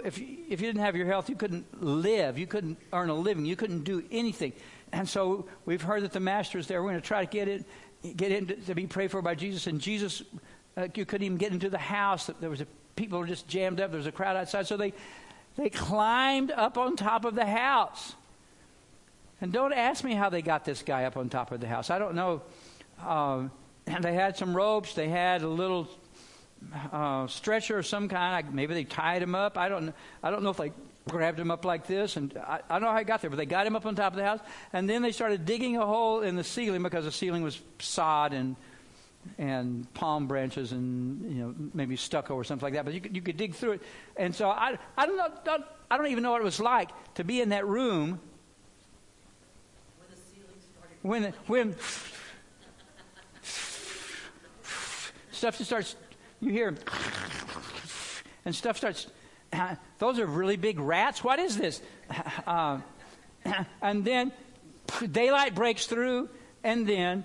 if, 0.04 0.20
if 0.20 0.22
you 0.50 0.58
didn't 0.58 0.82
have 0.82 0.96
your 0.96 1.08
health, 1.08 1.30
you 1.30 1.36
couldn't 1.36 1.82
live. 1.82 2.38
You 2.38 2.48
couldn't 2.48 2.78
earn 2.92 3.10
a 3.10 3.16
living. 3.16 3.46
You 3.46 3.56
couldn't 3.56 3.86
do 3.86 4.04
anything. 4.12 4.52
And 4.92 5.08
so 5.08 5.48
we've 5.66 5.82
heard 5.82 6.04
that 6.04 6.12
the 6.12 6.20
master 6.20 6.58
is 6.58 6.68
there. 6.68 6.82
We're 6.82 6.90
going 6.90 7.02
to 7.02 7.08
try 7.08 7.26
to 7.26 7.32
get 7.32 7.48
it, 7.48 7.66
get 8.18 8.32
in 8.32 8.48
to, 8.48 8.56
to 8.56 8.76
be 8.76 8.88
prayed 8.88 9.12
for 9.12 9.22
by 9.22 9.36
Jesus. 9.36 9.68
And 9.68 9.80
Jesus, 9.80 10.24
uh, 10.78 10.88
you 10.96 11.06
couldn't 11.06 11.26
even 11.26 11.38
get 11.38 11.52
into 11.52 11.70
the 11.70 11.78
house. 11.78 12.30
There 12.40 12.50
was 12.50 12.62
a, 12.62 12.68
people 12.96 13.20
were 13.20 13.28
just 13.28 13.48
jammed 13.48 13.80
up. 13.80 13.92
There 13.92 13.98
was 13.98 14.08
a 14.08 14.12
crowd 14.12 14.36
outside. 14.36 14.68
So 14.68 14.78
they, 14.78 14.94
they 15.58 15.70
climbed 15.70 16.52
up 16.52 16.78
on 16.78 16.96
top 16.96 17.26
of 17.26 17.36
the 17.36 17.46
house. 17.46 18.16
And 19.42 19.54
don't 19.54 19.74
ask 19.74 20.04
me 20.04 20.14
how 20.14 20.30
they 20.30 20.42
got 20.42 20.66
this 20.66 20.82
guy 20.82 21.06
up 21.06 21.16
on 21.16 21.30
top 21.30 21.52
of 21.52 21.62
the 21.62 21.68
house. 21.68 21.90
I 21.90 22.00
don't 22.00 22.16
know. 22.16 22.42
Um, 23.06 23.52
and 23.88 24.04
they 24.04 24.14
had 24.14 24.38
some 24.38 24.56
ropes. 24.56 24.94
They 24.94 25.08
had 25.08 25.42
a 25.42 25.48
little 25.48 25.88
uh, 26.92 27.28
stretcher 27.28 27.80
of 27.80 27.86
some 27.86 28.10
kind. 28.10 28.54
Maybe 28.54 28.74
they 28.74 28.84
tied 28.84 29.22
him 29.22 29.36
up. 29.36 29.58
I 29.58 29.70
don't. 29.70 29.94
I 30.22 30.30
don't 30.30 30.44
know 30.44 30.50
if 30.50 30.58
they 30.58 30.74
grabbed 31.10 31.40
him 31.40 31.52
up 31.52 31.66
like 31.66 31.88
this. 31.88 32.16
And 32.16 32.36
I, 32.38 32.62
I 32.70 32.74
don't 32.74 32.84
know 32.84 32.92
how 32.92 32.98
he 32.98 33.04
got 33.04 33.22
there, 33.22 33.30
but 33.30 33.38
they 33.38 33.46
got 33.46 33.68
him 33.68 33.76
up 33.76 33.86
on 33.86 33.96
top 33.96 34.14
of 34.14 34.18
the 34.18 34.26
house. 34.26 34.40
And 34.74 34.90
then 34.90 35.02
they 35.02 35.12
started 35.12 35.46
digging 35.46 35.78
a 35.78 35.86
hole 35.86 36.22
in 36.22 36.36
the 36.36 36.44
ceiling 36.44 36.84
because 36.84 37.06
the 37.06 37.12
ceiling 37.12 37.44
was 37.44 37.60
sod 37.80 38.34
and 38.34 38.56
and 39.38 39.94
palm 39.94 40.28
branches 40.28 40.72
and 40.72 41.30
you 41.30 41.44
know 41.44 41.54
maybe 41.74 41.98
stucco 41.98 42.36
or 42.36 42.44
something 42.44 42.66
like 42.66 42.74
that. 42.74 42.86
But 42.86 42.94
you 42.94 43.02
could, 43.02 43.16
you 43.16 43.22
could 43.22 43.38
dig 43.38 43.54
through 43.54 43.74
it. 43.74 43.82
And 44.16 44.34
so 44.34 44.50
I 44.50 44.78
I 44.98 45.06
don't 45.06 45.18
know. 45.18 45.30
Don't, 45.44 45.64
I 45.92 45.98
don't 45.98 46.08
even 46.08 46.24
know 46.24 46.32
what 46.32 46.42
it 46.42 46.46
was 46.46 46.60
like 46.60 46.90
to 47.16 47.24
be 47.24 47.42
in 47.42 47.50
that 47.50 47.68
room 47.68 48.20
when 49.98 50.08
the 50.10 50.16
ceiling 50.16 50.62
started 50.62 51.34
when 51.48 51.48
when 51.48 51.76
stuff 55.32 55.58
just 55.58 55.70
starts 55.70 55.96
you 56.40 56.52
hear 56.52 56.76
and 58.46 58.56
stuff 58.56 58.78
starts. 58.78 59.08
those 60.00 60.20
are 60.20 60.26
really 60.26 60.58
big 60.58 60.80
rats. 60.80 61.24
What 61.24 61.40
is 61.40 61.58
this? 61.58 61.82
Uh, 62.46 62.80
and 63.82 64.04
then 64.06 64.32
daylight 65.12 65.56
breaks 65.56 65.88
through, 65.88 66.30
and 66.64 66.88
then 66.88 67.24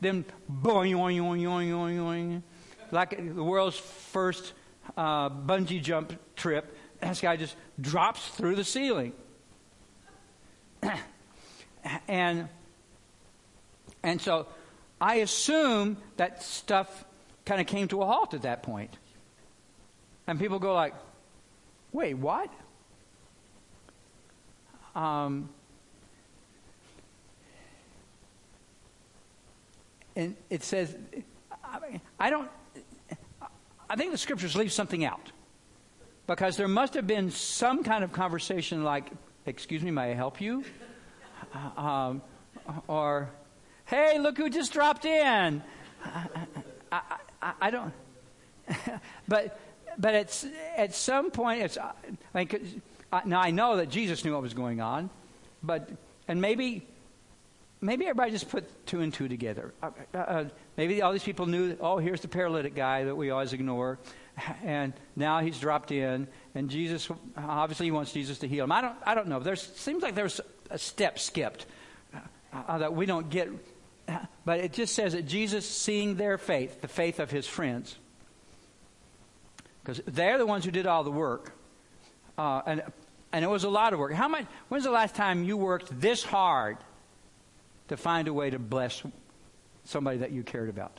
then 0.00 0.24
boing, 0.50 0.94
boing, 0.94 1.20
boing, 1.20 1.42
boing, 1.42 1.98
boing, 1.98 2.42
like 2.90 3.10
the 3.10 3.42
world's 3.42 3.76
first 3.76 4.52
uh, 4.96 5.30
bungee 5.30 5.82
jump 5.82 6.12
trip. 6.36 6.76
This 7.00 7.20
guy 7.20 7.36
just 7.36 7.56
drops 7.80 8.26
through 8.28 8.56
the 8.56 8.64
ceiling, 8.64 9.12
and 12.08 12.48
and 14.02 14.20
so 14.20 14.46
I 15.00 15.16
assume 15.16 15.96
that 16.16 16.42
stuff 16.42 17.04
kind 17.44 17.60
of 17.60 17.66
came 17.66 17.88
to 17.88 18.02
a 18.02 18.06
halt 18.06 18.34
at 18.34 18.42
that 18.42 18.62
point. 18.62 18.96
And 20.26 20.38
people 20.38 20.58
go 20.58 20.74
like, 20.74 20.94
wait, 21.92 22.14
what? 22.14 22.50
Um, 24.94 25.48
and 30.14 30.36
it 30.50 30.62
says, 30.62 30.94
I 32.18 32.30
don't, 32.30 32.48
I 33.88 33.96
think 33.96 34.12
the 34.12 34.18
scriptures 34.18 34.54
leave 34.54 34.72
something 34.72 35.04
out. 35.04 35.32
Because 36.26 36.56
there 36.56 36.68
must 36.68 36.94
have 36.94 37.06
been 37.06 37.30
some 37.30 37.82
kind 37.82 38.04
of 38.04 38.12
conversation 38.12 38.84
like, 38.84 39.10
excuse 39.44 39.82
me, 39.82 39.90
may 39.90 40.12
I 40.12 40.14
help 40.14 40.40
you? 40.40 40.64
Um, 41.76 42.22
or, 42.86 43.28
hey, 43.86 44.18
look 44.18 44.38
who 44.38 44.48
just 44.48 44.72
dropped 44.72 45.04
in. 45.04 45.62
I, 46.04 47.02
I, 47.42 47.52
I 47.60 47.70
don't. 47.70 47.92
but 49.28 49.58
but 49.98 50.14
it's 50.14 50.46
at 50.76 50.94
some 50.94 51.30
point 51.30 51.62
it's 51.62 51.78
like 52.34 52.62
now 53.26 53.40
I 53.40 53.50
know 53.50 53.76
that 53.76 53.88
Jesus 53.88 54.24
knew 54.24 54.32
what 54.32 54.42
was 54.42 54.54
going 54.54 54.80
on, 54.80 55.10
but 55.62 55.90
and 56.28 56.40
maybe 56.40 56.86
maybe 57.80 58.06
everybody 58.06 58.30
just 58.30 58.48
put 58.48 58.86
two 58.86 59.00
and 59.00 59.12
two 59.12 59.28
together. 59.28 59.74
Uh, 59.82 59.90
uh, 60.14 60.18
uh, 60.18 60.44
maybe 60.76 61.02
all 61.02 61.12
these 61.12 61.24
people 61.24 61.46
knew. 61.46 61.76
Oh, 61.80 61.98
here's 61.98 62.20
the 62.20 62.28
paralytic 62.28 62.74
guy 62.74 63.04
that 63.04 63.16
we 63.16 63.30
always 63.30 63.52
ignore, 63.52 63.98
and 64.64 64.92
now 65.16 65.40
he's 65.40 65.58
dropped 65.58 65.92
in, 65.92 66.28
and 66.54 66.70
Jesus 66.70 67.08
obviously 67.36 67.86
he 67.86 67.92
wants 67.92 68.12
Jesus 68.12 68.38
to 68.38 68.48
heal 68.48 68.64
him. 68.64 68.72
I 68.72 68.80
don't 68.80 68.96
I 69.04 69.14
don't 69.14 69.28
know. 69.28 69.40
There 69.40 69.56
seems 69.56 70.02
like 70.02 70.14
there's 70.14 70.40
a 70.70 70.78
step 70.78 71.18
skipped 71.18 71.66
uh, 72.52 72.78
that 72.78 72.94
we 72.94 73.06
don't 73.06 73.28
get 73.28 73.48
but 74.44 74.60
it 74.60 74.72
just 74.72 74.94
says 74.94 75.12
that 75.12 75.26
Jesus, 75.26 75.68
seeing 75.68 76.16
their 76.16 76.38
faith, 76.38 76.80
the 76.80 76.88
faith 76.88 77.20
of 77.20 77.30
his 77.30 77.46
friends, 77.46 77.96
because 79.82 80.00
they're 80.06 80.38
the 80.38 80.46
ones 80.46 80.64
who 80.64 80.70
did 80.70 80.86
all 80.86 81.04
the 81.04 81.10
work, 81.10 81.52
uh, 82.38 82.62
and 82.66 82.82
and 83.32 83.44
it 83.44 83.48
was 83.48 83.64
a 83.64 83.70
lot 83.70 83.92
of 83.92 83.98
work. 83.98 84.12
How 84.12 84.28
much? 84.28 84.46
When's 84.68 84.84
the 84.84 84.90
last 84.90 85.14
time 85.14 85.44
you 85.44 85.56
worked 85.56 86.00
this 86.00 86.22
hard 86.22 86.78
to 87.88 87.96
find 87.96 88.28
a 88.28 88.32
way 88.32 88.50
to 88.50 88.58
bless 88.58 89.02
somebody 89.84 90.18
that 90.18 90.32
you 90.32 90.42
cared 90.42 90.68
about? 90.68 90.98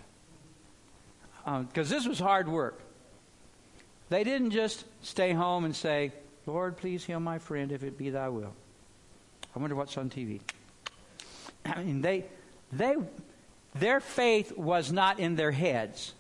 Because 1.46 1.92
um, 1.92 1.98
this 1.98 2.08
was 2.08 2.20
hard 2.20 2.48
work. 2.48 2.82
They 4.10 4.24
didn't 4.24 4.52
just 4.52 4.86
stay 5.02 5.34
home 5.34 5.66
and 5.66 5.76
say, 5.76 6.12
"Lord, 6.46 6.78
please 6.78 7.06
heal 7.06 7.20
my 7.20 7.40
friend, 7.40 7.72
if 7.72 7.84
it 7.84 7.98
be 7.98 8.10
Thy 8.10 8.30
will." 8.30 8.54
I 9.56 9.60
wonder 9.60 9.76
what's 9.76 9.98
on 9.98 10.10
TV. 10.10 10.42
I 11.66 11.84
mean, 11.84 12.02
they 12.02 12.26
they, 12.72 12.96
their 13.76 14.00
faith 14.00 14.58
was 14.58 14.92
not 14.92 15.20
in 15.20 15.36
their 15.36 15.52
heads. 15.52 16.14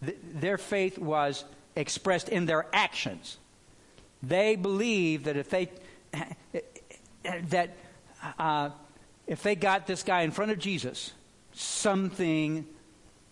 their 0.00 0.58
faith 0.58 0.98
was 0.98 1.44
expressed 1.76 2.28
in 2.28 2.46
their 2.46 2.66
actions. 2.72 3.38
They 4.22 4.56
believed 4.56 5.26
that 5.26 5.36
if 5.36 5.50
they 5.50 5.70
that 7.50 7.70
uh, 8.38 8.70
if 9.26 9.42
they 9.42 9.54
got 9.54 9.86
this 9.86 10.02
guy 10.02 10.22
in 10.22 10.30
front 10.30 10.50
of 10.50 10.58
Jesus, 10.58 11.12
something 11.52 12.66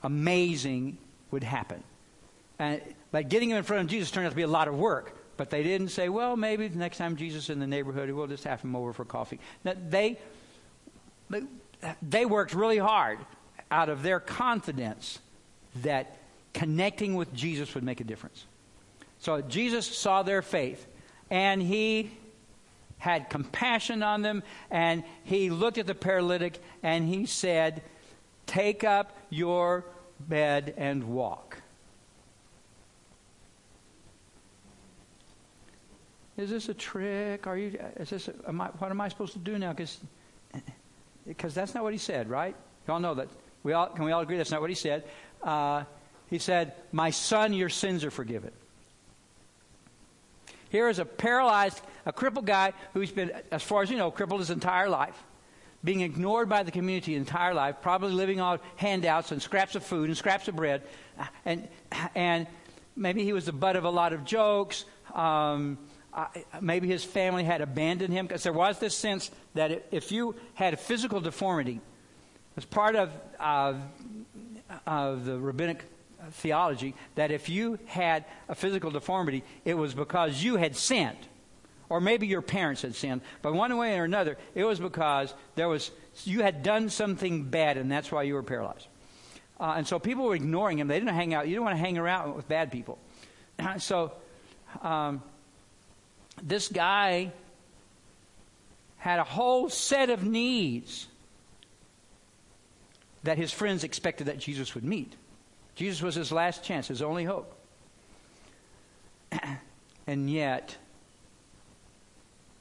amazing 0.02 0.98
would 1.30 1.42
happen. 1.42 1.82
And 2.58 2.80
but 3.10 3.28
getting 3.28 3.50
him 3.50 3.56
in 3.56 3.62
front 3.64 3.82
of 3.82 3.88
Jesus 3.88 4.10
turned 4.10 4.26
out 4.26 4.30
to 4.30 4.36
be 4.36 4.42
a 4.42 4.46
lot 4.46 4.68
of 4.68 4.76
work. 4.76 5.16
But 5.36 5.50
they 5.50 5.62
didn't 5.62 5.88
say, 5.88 6.08
well, 6.08 6.36
maybe 6.36 6.68
the 6.68 6.78
next 6.78 6.98
time 6.98 7.16
Jesus 7.16 7.44
is 7.44 7.50
in 7.50 7.58
the 7.58 7.66
neighborhood, 7.66 8.10
we'll 8.10 8.26
just 8.28 8.44
have 8.44 8.60
him 8.60 8.76
over 8.76 8.92
for 8.92 9.04
coffee. 9.04 9.40
Now, 9.64 9.74
they, 9.88 10.18
they 12.02 12.24
worked 12.24 12.54
really 12.54 12.78
hard 12.78 13.18
out 13.70 13.88
of 13.88 14.02
their 14.04 14.20
confidence 14.20 15.18
that 15.82 16.18
connecting 16.54 17.14
with 17.14 17.34
Jesus 17.34 17.74
would 17.74 17.84
make 17.84 18.00
a 18.00 18.04
difference. 18.04 18.46
So 19.18 19.42
Jesus 19.42 19.86
saw 19.86 20.22
their 20.22 20.40
faith 20.40 20.86
and 21.30 21.60
he 21.60 22.10
had 22.98 23.28
compassion 23.28 24.02
on 24.02 24.22
them 24.22 24.42
and 24.70 25.04
he 25.24 25.50
looked 25.50 25.76
at 25.78 25.86
the 25.86 25.94
paralytic 25.94 26.58
and 26.82 27.06
he 27.06 27.26
said, 27.26 27.82
Take 28.46 28.84
up 28.84 29.16
your 29.30 29.84
bed 30.20 30.74
and 30.76 31.04
walk. 31.04 31.58
Is 36.36 36.50
this 36.50 36.68
a 36.68 36.74
trick? 36.74 37.46
Are 37.46 37.56
you? 37.56 37.78
Is 37.96 38.10
this? 38.10 38.28
A, 38.28 38.34
am 38.48 38.60
I, 38.60 38.66
what 38.78 38.90
am 38.90 39.00
I 39.00 39.08
supposed 39.08 39.34
to 39.34 39.38
do 39.38 39.58
now? 39.58 39.72
Because 39.72 41.54
that's 41.54 41.74
not 41.74 41.84
what 41.84 41.92
he 41.92 41.98
said, 41.98 42.28
right? 42.28 42.54
You 42.86 42.94
all 42.94 43.00
know 43.00 43.14
that. 43.14 43.28
We 43.62 43.72
all, 43.72 43.86
can 43.86 44.04
we 44.04 44.12
all 44.12 44.20
agree 44.20 44.36
that's 44.36 44.50
not 44.50 44.60
what 44.60 44.70
he 44.70 44.76
said? 44.76 45.04
Uh, 45.42 45.84
he 46.30 46.38
said, 46.38 46.72
My 46.92 47.10
son, 47.10 47.52
your 47.52 47.68
sins 47.68 48.04
are 48.04 48.10
forgiven. 48.10 48.50
Here 50.70 50.88
is 50.88 50.98
a 50.98 51.04
paralyzed, 51.04 51.80
a 52.04 52.12
crippled 52.12 52.46
guy 52.46 52.72
who's 52.94 53.12
been, 53.12 53.30
as 53.52 53.62
far 53.62 53.82
as 53.82 53.90
you 53.90 53.96
know, 53.96 54.10
crippled 54.10 54.40
his 54.40 54.50
entire 54.50 54.88
life, 54.88 55.16
being 55.84 56.00
ignored 56.00 56.48
by 56.48 56.64
the 56.64 56.72
community 56.72 57.12
his 57.12 57.20
entire 57.20 57.54
life, 57.54 57.76
probably 57.80 58.12
living 58.12 58.40
on 58.40 58.58
handouts 58.74 59.30
and 59.30 59.40
scraps 59.40 59.76
of 59.76 59.84
food 59.84 60.08
and 60.08 60.16
scraps 60.16 60.48
of 60.48 60.56
bread. 60.56 60.82
And, 61.44 61.68
and 62.16 62.48
maybe 62.96 63.22
he 63.22 63.32
was 63.32 63.46
the 63.46 63.52
butt 63.52 63.76
of 63.76 63.84
a 63.84 63.90
lot 63.90 64.12
of 64.12 64.24
jokes. 64.24 64.84
Um, 65.14 65.78
maybe 66.60 66.88
his 66.88 67.04
family 67.04 67.44
had 67.44 67.60
abandoned 67.60 68.12
him 68.12 68.26
because 68.26 68.42
there 68.42 68.52
was 68.52 68.78
this 68.80 68.96
sense 68.96 69.30
that 69.54 69.86
if 69.92 70.10
you 70.10 70.34
had 70.54 70.74
a 70.74 70.76
physical 70.76 71.20
deformity, 71.20 71.80
as 72.56 72.64
part 72.64 72.96
of, 72.96 73.12
uh, 73.38 73.74
of 74.86 75.24
the 75.24 75.38
rabbinic 75.38 75.84
theology, 76.30 76.94
that 77.14 77.30
if 77.30 77.48
you 77.48 77.78
had 77.86 78.24
a 78.48 78.54
physical 78.54 78.90
deformity, 78.90 79.44
it 79.64 79.74
was 79.74 79.94
because 79.94 80.42
you 80.42 80.56
had 80.56 80.76
sinned 80.76 81.18
or 81.88 82.00
maybe 82.00 82.26
your 82.26 82.42
parents 82.42 82.82
had 82.82 82.94
sinned. 82.94 83.20
But 83.42 83.54
one 83.54 83.76
way 83.76 83.98
or 83.98 84.04
another, 84.04 84.36
it 84.54 84.64
was 84.64 84.80
because 84.80 85.34
there 85.54 85.68
was 85.68 85.90
you 86.24 86.42
had 86.42 86.62
done 86.62 86.90
something 86.90 87.44
bad, 87.44 87.76
and 87.76 87.90
that's 87.90 88.10
why 88.10 88.22
you 88.22 88.34
were 88.34 88.42
paralyzed. 88.42 88.86
Uh, 89.58 89.74
and 89.76 89.86
so 89.86 89.98
people 89.98 90.24
were 90.24 90.34
ignoring 90.34 90.78
him. 90.78 90.88
They 90.88 90.98
didn't 90.98 91.14
hang 91.14 91.34
out. 91.34 91.48
You 91.48 91.54
don't 91.56 91.64
want 91.64 91.76
to 91.76 91.80
hang 91.80 91.98
around 91.98 92.34
with 92.34 92.48
bad 92.48 92.72
people. 92.72 92.98
so 93.78 94.12
um, 94.82 95.22
this 96.42 96.68
guy 96.68 97.32
had 98.96 99.18
a 99.18 99.24
whole 99.24 99.68
set 99.68 100.10
of 100.10 100.24
needs 100.24 101.06
that 103.22 103.38
his 103.38 103.52
friends 103.52 103.84
expected 103.84 104.26
that 104.26 104.38
Jesus 104.38 104.74
would 104.74 104.84
meet. 104.84 105.14
Jesus 105.74 106.02
was 106.02 106.14
his 106.14 106.30
last 106.30 106.62
chance, 106.62 106.88
his 106.88 107.02
only 107.02 107.24
hope. 107.24 107.54
and 110.06 110.30
yet, 110.30 110.76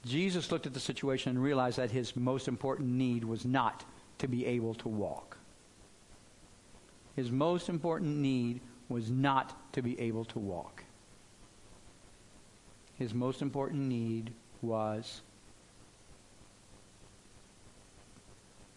Jesus 0.06 0.52
looked 0.52 0.66
at 0.66 0.74
the 0.74 0.80
situation 0.80 1.32
and 1.32 1.44
realized 1.44 1.78
that 1.78 1.92
his 1.92 2.16
most 2.16 2.48
important 2.48 2.90
need 2.90 3.24
was 3.24 3.46
not 3.46 3.86
to 4.18 4.28
be 4.28 4.46
able 4.46 4.74
to 4.76 4.90
walk. 4.90 5.38
His 7.16 7.32
most 7.32 7.70
important 7.70 8.18
need 8.18 8.62
was 8.90 9.10
not 9.10 9.74
to 9.74 9.82
be 9.82 10.00
able 10.00 10.26
to 10.26 10.40
walk. 10.40 10.84
His 12.98 13.14
most 13.14 13.42
important 13.42 13.82
need 13.82 14.34
was 14.62 15.22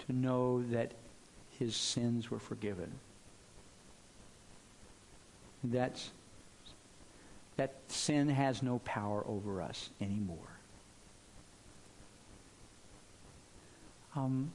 to 0.06 0.12
know 0.12 0.62
that 0.70 0.92
his 1.58 1.74
sins 1.74 2.30
were 2.30 2.38
forgiven. 2.38 2.92
That's, 5.70 6.10
that 7.56 7.74
sin 7.88 8.28
has 8.28 8.62
no 8.62 8.80
power 8.80 9.24
over 9.26 9.62
us 9.62 9.90
anymore. 10.00 10.38
Um, 14.14 14.50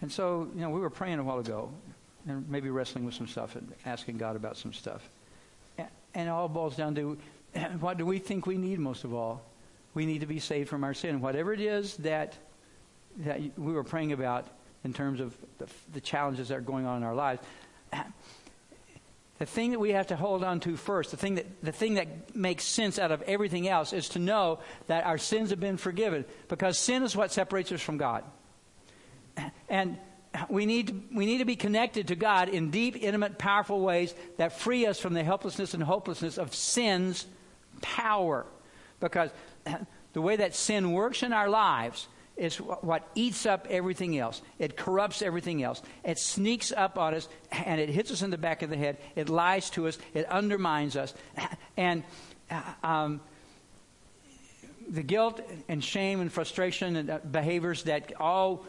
and 0.00 0.10
so, 0.10 0.48
you 0.54 0.60
know, 0.60 0.70
we 0.70 0.80
were 0.80 0.90
praying 0.90 1.18
a 1.18 1.22
while 1.22 1.38
ago 1.38 1.70
and 2.26 2.48
maybe 2.48 2.70
wrestling 2.70 3.04
with 3.04 3.14
some 3.14 3.26
stuff 3.26 3.56
and 3.56 3.72
asking 3.84 4.18
God 4.18 4.36
about 4.36 4.56
some 4.56 4.72
stuff. 4.72 5.08
And 5.78 6.28
it 6.28 6.30
all 6.30 6.48
boils 6.48 6.76
down 6.76 6.94
to 6.94 7.18
what 7.80 7.98
do 7.98 8.06
we 8.06 8.18
think 8.18 8.46
we 8.46 8.56
need 8.56 8.78
most 8.78 9.04
of 9.04 9.12
all? 9.12 9.42
We 9.94 10.06
need 10.06 10.20
to 10.20 10.26
be 10.26 10.38
saved 10.38 10.68
from 10.68 10.82
our 10.82 10.94
sin. 10.94 11.20
Whatever 11.20 11.52
it 11.52 11.60
is 11.60 11.96
that, 11.98 12.34
that 13.18 13.40
we 13.58 13.72
were 13.72 13.84
praying 13.84 14.12
about 14.12 14.46
in 14.84 14.92
terms 14.92 15.20
of 15.20 15.36
the, 15.58 15.66
the 15.92 16.00
challenges 16.00 16.48
that 16.48 16.56
are 16.56 16.62
going 16.62 16.86
on 16.86 16.98
in 16.98 17.02
our 17.02 17.14
lives, 17.14 17.42
the 19.38 19.46
thing 19.46 19.72
that 19.72 19.78
we 19.78 19.90
have 19.90 20.06
to 20.08 20.16
hold 20.16 20.42
on 20.42 20.60
to 20.60 20.76
first, 20.76 21.10
the 21.10 21.16
thing 21.16 21.34
that, 21.34 21.46
the 21.62 21.72
thing 21.72 21.94
that 21.94 22.34
makes 22.34 22.64
sense 22.64 22.98
out 22.98 23.12
of 23.12 23.22
everything 23.22 23.68
else, 23.68 23.92
is 23.92 24.08
to 24.10 24.18
know 24.18 24.60
that 24.86 25.04
our 25.04 25.18
sins 25.18 25.50
have 25.50 25.60
been 25.60 25.76
forgiven. 25.76 26.24
Because 26.48 26.78
sin 26.78 27.02
is 27.02 27.14
what 27.14 27.32
separates 27.32 27.70
us 27.72 27.82
from 27.82 27.98
God. 27.98 28.24
And 29.68 29.98
we 30.48 30.66
need, 30.66 30.88
to, 30.88 30.94
we 31.14 31.26
need 31.26 31.38
to 31.38 31.44
be 31.44 31.56
connected 31.56 32.08
to 32.08 32.16
God 32.16 32.48
in 32.48 32.70
deep, 32.70 32.96
intimate, 32.96 33.38
powerful 33.38 33.80
ways 33.80 34.14
that 34.38 34.58
free 34.58 34.86
us 34.86 34.98
from 34.98 35.14
the 35.14 35.24
helplessness 35.24 35.74
and 35.74 35.82
hopelessness 35.82 36.38
of 36.38 36.54
sin's 36.54 37.26
power. 37.82 38.46
Because 39.00 39.30
the 40.14 40.22
way 40.22 40.36
that 40.36 40.54
sin 40.54 40.92
works 40.92 41.22
in 41.22 41.32
our 41.34 41.48
lives 41.48 42.08
is 42.36 42.56
what 42.56 43.08
eats 43.14 43.46
up 43.46 43.66
everything 43.70 44.18
else. 44.18 44.42
It 44.58 44.76
corrupts 44.76 45.22
everything 45.22 45.62
else. 45.62 45.82
It 46.04 46.18
sneaks 46.18 46.70
up 46.70 46.98
on 46.98 47.14
us 47.14 47.28
and 47.50 47.80
it 47.80 47.88
hits 47.88 48.10
us 48.10 48.22
in 48.22 48.30
the 48.30 48.38
back 48.38 48.62
of 48.62 48.70
the 48.70 48.76
head. 48.76 48.98
It 49.14 49.28
lies 49.28 49.70
to 49.70 49.88
us. 49.88 49.98
It 50.14 50.26
undermines 50.26 50.96
us. 50.96 51.14
And 51.78 52.04
uh, 52.50 52.62
um, 52.82 53.20
the 54.88 55.02
guilt 55.02 55.40
and 55.68 55.84
shame 55.84 56.20
and 56.20 56.32
frustration 56.32 56.96
and 56.96 57.10
uh, 57.10 57.18
behaviors 57.18 57.82
that 57.84 58.12
all 58.18 58.64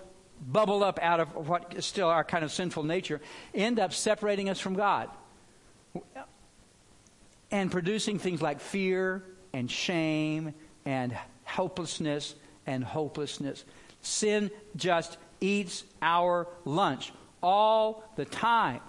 bubble 0.45 0.83
up 0.83 0.99
out 1.01 1.19
of 1.19 1.47
what 1.47 1.73
is 1.75 1.85
still 1.85 2.09
our 2.09 2.23
kind 2.23 2.43
of 2.43 2.51
sinful 2.51 2.83
nature 2.83 3.21
end 3.53 3.79
up 3.79 3.93
separating 3.93 4.49
us 4.49 4.59
from 4.59 4.73
God 4.75 5.09
and 7.49 7.71
producing 7.71 8.19
things 8.19 8.41
like 8.41 8.59
fear 8.59 9.23
and 9.53 9.71
shame 9.71 10.53
and 10.85 11.17
helplessness 11.43 12.35
and 12.67 12.83
hopelessness. 12.83 13.63
Sin 14.01 14.51
just 14.75 15.17
eats 15.41 15.83
our 16.01 16.47
lunch 16.65 17.11
all 17.41 18.03
the 18.15 18.25
time. 18.25 18.81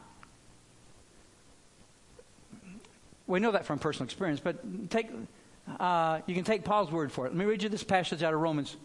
We 3.27 3.41
know 3.41 3.53
that 3.53 3.67
from 3.67 3.79
personal 3.79 4.05
experience, 4.05 4.41
but 4.41 4.91
take, 4.91 5.11
uh, 5.79 6.21
you 6.27 6.35
can 6.35 6.45
take 6.45 6.64
Paul's 6.64 6.91
word 6.91 7.12
for 7.12 7.27
it. 7.27 7.31
Let 7.31 7.37
me 7.37 7.45
read 7.45 7.62
you 7.62 7.69
this 7.69 7.85
passage 7.85 8.23
out 8.23 8.35
of 8.35 8.41
Romans. 8.41 8.77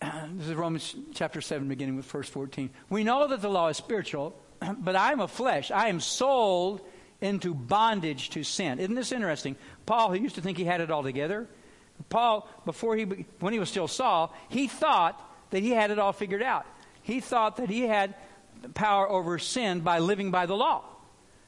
This 0.34 0.48
is 0.48 0.54
Romans 0.54 0.96
chapter 1.14 1.40
7, 1.40 1.68
beginning 1.68 1.94
with 1.96 2.06
verse 2.06 2.28
14. 2.28 2.70
We 2.90 3.04
know 3.04 3.28
that 3.28 3.40
the 3.40 3.48
law 3.48 3.68
is 3.68 3.76
spiritual, 3.76 4.34
but 4.78 4.96
I 4.96 5.12
am 5.12 5.20
of 5.20 5.30
flesh. 5.30 5.70
I 5.70 5.88
am 5.88 6.00
sold 6.00 6.80
into 7.20 7.54
bondage 7.54 8.30
to 8.30 8.42
sin. 8.42 8.80
Isn't 8.80 8.96
this 8.96 9.12
interesting? 9.12 9.54
Paul, 9.86 10.10
who 10.10 10.16
used 10.16 10.34
to 10.34 10.40
think 10.40 10.58
he 10.58 10.64
had 10.64 10.80
it 10.80 10.90
all 10.90 11.04
together, 11.04 11.46
Paul, 12.08 12.48
before 12.64 12.96
he, 12.96 13.04
when 13.40 13.52
he 13.52 13.58
was 13.58 13.68
still 13.68 13.88
Saul, 13.88 14.34
he 14.48 14.68
thought 14.68 15.20
that 15.50 15.62
he 15.62 15.70
had 15.70 15.90
it 15.90 15.98
all 15.98 16.12
figured 16.12 16.42
out. 16.42 16.66
He 17.02 17.20
thought 17.20 17.56
that 17.56 17.70
he 17.70 17.82
had 17.82 18.14
power 18.74 19.08
over 19.08 19.38
sin 19.38 19.80
by 19.80 19.98
living 19.98 20.30
by 20.30 20.46
the 20.46 20.56
law. 20.56 20.84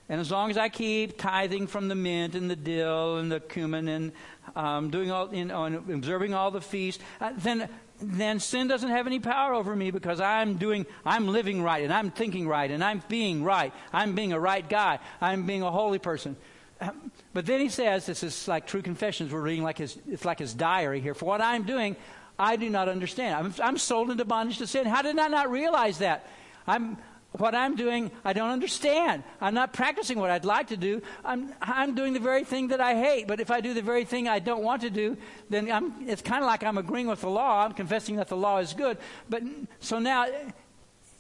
And 0.09 0.21
as 0.21 0.31
long 0.31 0.51
as 0.51 0.59
I 0.59 0.69
keep 0.69 1.19
tithing 1.19 1.67
from 1.67 1.89
the 1.89 1.95
mint 1.95 2.35
and 2.35 2.51
the 2.51 2.57
dill 2.57 3.17
and 3.17 3.33
the 3.33 3.41
cumin 3.41 3.89
and 3.89 4.13
um, 4.55 4.91
doing 4.91 5.11
all, 5.11 5.35
you 5.35 5.47
know, 5.47 5.65
and 5.65 5.77
observing 5.91 6.35
all 6.35 6.51
the 6.51 6.61
feasts, 6.61 7.03
uh, 7.21 7.33
then 7.39 7.69
then 8.01 8.41
sin 8.41 8.67
doesn't 8.67 8.91
have 8.91 9.07
any 9.07 9.21
power 9.21 9.55
over 9.55 9.75
me 9.75 9.91
because 9.91 10.21
I'm 10.21 10.57
doing, 10.57 10.85
I'm 11.07 11.29
living 11.29 11.63
right 11.63 11.83
and 11.83 11.93
I'm 11.93 12.11
thinking 12.11 12.47
right 12.49 12.71
and 12.71 12.83
I'm 12.83 13.03
being 13.09 13.45
right. 13.45 13.73
I'm 13.93 14.15
being 14.15 14.33
a 14.33 14.41
right 14.41 14.69
guy. 14.69 14.99
I'm 15.21 15.47
being 15.47 15.63
a 15.63 15.71
holy 15.71 15.99
person. 15.99 16.37
But 17.35 17.47
then 17.47 17.61
he 17.61 17.69
says, 17.69 18.07
this 18.07 18.23
is 18.23 18.47
like 18.47 18.67
true 18.67 18.81
confessions. 18.81 19.33
We're 19.33 19.41
reading 19.41 19.65
like 19.65 19.79
his, 19.79 19.99
it's 20.09 20.25
like 20.25 20.39
his 20.39 20.55
diary 20.55 21.01
here. 21.01 21.15
For 21.15 21.27
what 21.27 21.41
I'm 21.41 21.65
doing, 21.65 21.97
I 22.39 22.57
do 22.57 22.71
not 22.71 22.89
understand. 22.89 23.35
I'm, 23.35 23.55
I'm 23.63 23.77
sold 23.77 24.11
into 24.11 24.25
bondage 24.25 24.59
to 24.59 24.67
sin. 24.69 24.87
How 24.87 25.03
did 25.03 25.19
I 25.19 25.27
not 25.27 25.51
realize 25.51 25.99
that? 25.99 26.27
I'm, 26.67 26.97
what 27.33 27.57
I'm 27.57 27.75
doing, 27.75 28.13
I 28.25 28.33
don't 28.33 28.51
understand. 28.51 29.25
I'm 29.41 29.55
not 29.55 29.73
practicing 29.73 30.21
what 30.21 30.31
I'd 30.31 30.45
like 30.45 30.69
to 30.69 30.77
do. 30.77 31.03
I'm, 31.25 31.53
I'm 31.61 31.97
doing 31.97 32.13
the 32.13 32.21
very 32.21 32.45
thing 32.45 32.69
that 32.69 32.81
I 32.81 32.95
hate. 32.95 33.27
But 33.27 33.41
if 33.41 33.51
I 33.51 33.61
do 33.61 33.75
the 33.75 33.83
very 33.83 34.05
thing 34.05 34.29
I 34.29 34.39
don't 34.39 34.63
want 34.63 34.83
to 34.83 34.91
do, 34.91 35.17
then 35.51 35.71
I'm, 35.71 36.09
it's 36.09 36.23
kind 36.23 36.43
of 36.43 36.47
like 36.47 36.63
I'm 36.63 36.79
agreeing 36.79 37.09
with 37.09 37.23
the 37.23 37.31
law. 37.31 37.65
I'm 37.65 37.73
confessing 37.73 38.17
that 38.17 38.29
the 38.29 38.37
law 38.37 38.59
is 38.59 38.75
good. 38.75 38.97
But 39.29 39.43
so 39.81 39.99
now 39.99 40.27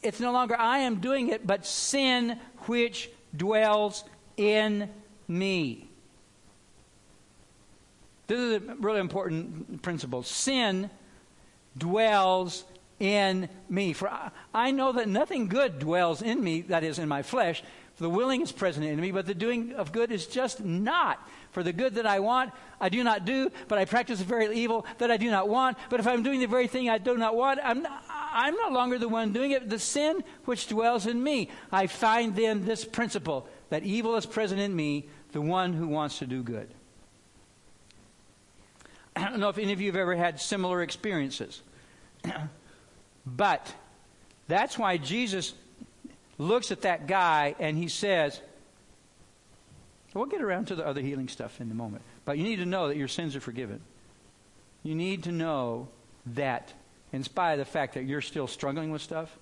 it's 0.01 0.21
no 0.21 0.31
longer 0.31 0.57
I 0.57 0.79
am 0.79 1.01
doing 1.01 1.31
it, 1.31 1.45
but 1.45 1.67
sin 1.67 2.39
which 2.67 3.11
dwells 3.37 4.05
in 4.37 4.89
me. 5.27 5.91
This 8.27 8.39
is 8.39 8.69
a 8.69 8.75
really 8.77 9.01
important 9.01 9.83
principle. 9.83 10.23
Sin 10.23 10.91
dwells 11.77 12.65
in 13.01 13.49
me. 13.69 13.93
For 13.93 14.11
I 14.55 14.71
know 14.71 14.93
that 14.93 15.09
nothing 15.09 15.49
good 15.49 15.79
dwells 15.79 16.23
in 16.23 16.43
me, 16.43 16.63
that 16.63 16.85
is, 16.85 16.99
in 16.99 17.09
my 17.09 17.23
flesh. 17.23 17.63
For 17.95 18.05
the 18.05 18.11
willing 18.11 18.43
is 18.43 18.51
present 18.51 18.87
in 18.87 19.01
me, 19.01 19.13
but 19.13 19.27
the 19.27 19.35
doing 19.35 19.73
of 19.75 19.93
good 19.93 20.11
is 20.11 20.27
just 20.27 20.65
not. 20.65 21.27
For 21.53 21.63
the 21.63 21.73
good 21.73 21.95
that 21.95 22.07
I 22.07 22.19
want, 22.19 22.53
I 22.81 22.89
do 22.89 23.05
not 23.05 23.25
do, 23.25 23.51
but 23.69 23.79
I 23.79 23.85
practice 23.85 24.19
the 24.19 24.25
very 24.25 24.57
evil 24.57 24.85
that 24.99 25.13
I 25.13 25.17
do 25.17 25.31
not 25.31 25.49
want. 25.49 25.79
But 25.91 26.01
if 26.01 26.07
I'm 26.07 26.25
doing 26.25 26.41
the 26.41 26.47
very 26.47 26.67
thing 26.67 26.91
I 26.91 26.99
do 26.99 27.17
not 27.17 27.37
want, 27.37 27.61
I'm, 27.63 27.83
not, 27.83 28.03
I'm 28.11 28.57
no 28.57 28.71
longer 28.71 28.99
the 28.99 29.09
one 29.09 29.33
doing 29.33 29.53
it. 29.53 29.71
The 29.71 29.79
sin 29.79 30.25
which 30.45 30.67
dwells 30.67 31.07
in 31.07 31.23
me. 31.23 31.51
I 31.71 31.87
find 31.87 32.35
then 32.35 32.65
this 32.65 32.85
principle 32.85 33.49
that 33.71 33.85
evil 33.85 34.17
is 34.17 34.27
present 34.27 34.61
in 34.61 34.75
me, 34.75 35.09
the 35.31 35.41
one 35.41 35.73
who 35.73 35.87
wants 35.87 36.19
to 36.19 36.27
do 36.27 36.43
good. 36.43 36.75
I 39.17 39.29
don't 39.29 39.41
know 39.41 39.49
if 39.49 39.59
any 39.59 39.73
of 39.73 39.81
you 39.81 39.89
have 39.89 39.97
ever 39.97 40.15
had 40.15 40.41
similar 40.41 40.83
experiences. 40.83 41.63
but 43.27 43.73
that's 44.49 44.79
why 44.79 44.97
Jesus 44.97 45.55
looks 46.39 46.73
at 46.73 46.83
that 46.83 47.07
guy 47.07 47.55
and 47.59 47.77
he 47.77 47.89
says, 47.89 48.41
We'll 50.15 50.27
get 50.27 50.43
around 50.43 50.67
to 50.69 50.77
the 50.77 50.87
other 50.87 51.01
healing 51.01 51.29
stuff 51.29 51.61
in 51.61 51.71
a 51.73 51.75
moment. 51.75 52.03
But 52.25 52.39
you 52.39 52.45
need 52.45 52.57
to 52.57 52.67
know 52.67 52.87
that 52.87 52.97
your 52.97 53.09
sins 53.09 53.35
are 53.35 53.41
forgiven. 53.41 53.81
You 54.85 54.95
need 54.95 55.25
to 55.25 55.33
know 55.33 55.89
that, 56.27 56.73
in 57.13 57.25
spite 57.25 57.55
of 57.55 57.59
the 57.59 57.65
fact 57.65 57.95
that 57.95 58.05
you're 58.05 58.21
still 58.21 58.47
struggling 58.47 58.93
with 58.93 59.03
stuff, 59.03 59.37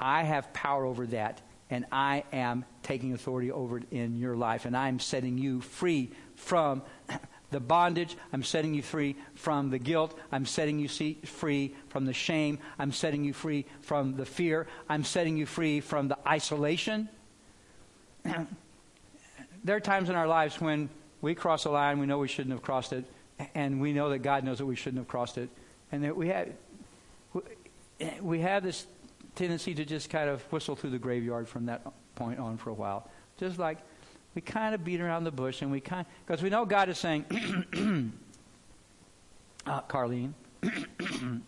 I 0.00 0.22
have 0.22 0.52
power 0.52 0.84
over 0.84 1.06
that, 1.08 1.40
and 1.68 1.84
I 1.90 2.22
am 2.32 2.64
taking 2.84 3.12
authority 3.12 3.50
over 3.50 3.78
it 3.78 3.84
in 3.90 4.18
your 4.18 4.36
life, 4.36 4.66
and 4.66 4.76
I'm 4.76 5.00
setting 5.00 5.36
you 5.36 5.60
free 5.60 6.10
from 6.36 6.82
the 7.52 7.60
bondage. 7.60 8.16
I'm 8.32 8.42
setting 8.42 8.74
you 8.74 8.82
free 8.82 9.16
from 9.34 9.70
the 9.70 9.78
guilt. 9.78 10.18
I'm 10.32 10.46
setting 10.46 10.78
you 10.78 10.88
free 10.88 11.74
from 11.88 12.04
the 12.04 12.12
shame. 12.12 12.58
I'm 12.78 12.92
setting 12.92 13.24
you 13.24 13.32
free 13.32 13.66
from 13.82 14.16
the 14.16 14.26
fear. 14.26 14.66
I'm 14.88 15.04
setting 15.04 15.36
you 15.36 15.46
free 15.46 15.80
from 15.80 16.08
the 16.08 16.18
isolation. 16.26 17.08
there 18.24 19.76
are 19.76 19.80
times 19.80 20.08
in 20.08 20.16
our 20.16 20.26
lives 20.26 20.60
when 20.60 20.88
we 21.20 21.34
cross 21.34 21.64
a 21.64 21.70
line, 21.70 22.00
we 22.00 22.06
know 22.06 22.18
we 22.18 22.28
shouldn't 22.28 22.52
have 22.52 22.62
crossed 22.62 22.92
it, 22.92 23.04
and 23.54 23.80
we 23.80 23.92
know 23.92 24.10
that 24.10 24.18
God 24.18 24.42
knows 24.42 24.58
that 24.58 24.66
we 24.66 24.76
shouldn't 24.76 24.98
have 24.98 25.08
crossed 25.08 25.38
it, 25.38 25.48
and 25.92 26.04
that 26.04 26.16
we 26.16 26.28
have 26.28 26.48
we 28.20 28.40
have 28.40 28.64
this 28.64 28.86
tendency 29.36 29.74
to 29.74 29.84
just 29.84 30.10
kind 30.10 30.28
of 30.28 30.42
whistle 30.52 30.74
through 30.74 30.90
the 30.90 30.98
graveyard 30.98 31.48
from 31.48 31.66
that 31.66 31.86
point 32.16 32.40
on 32.40 32.56
for 32.56 32.70
a 32.70 32.74
while, 32.74 33.08
just 33.38 33.58
like 33.58 33.78
we 34.34 34.42
kind 34.42 34.74
of 34.74 34.84
beat 34.84 35.00
around 35.00 35.24
the 35.24 35.30
bush, 35.30 35.62
and 35.62 35.70
we 35.70 35.80
kind 35.80 36.06
because 36.26 36.42
we 36.42 36.50
know 36.50 36.64
God 36.64 36.88
is 36.88 36.98
saying, 36.98 37.24
uh, 39.66 39.82
Carlene, 39.82 40.32
and 40.62 41.42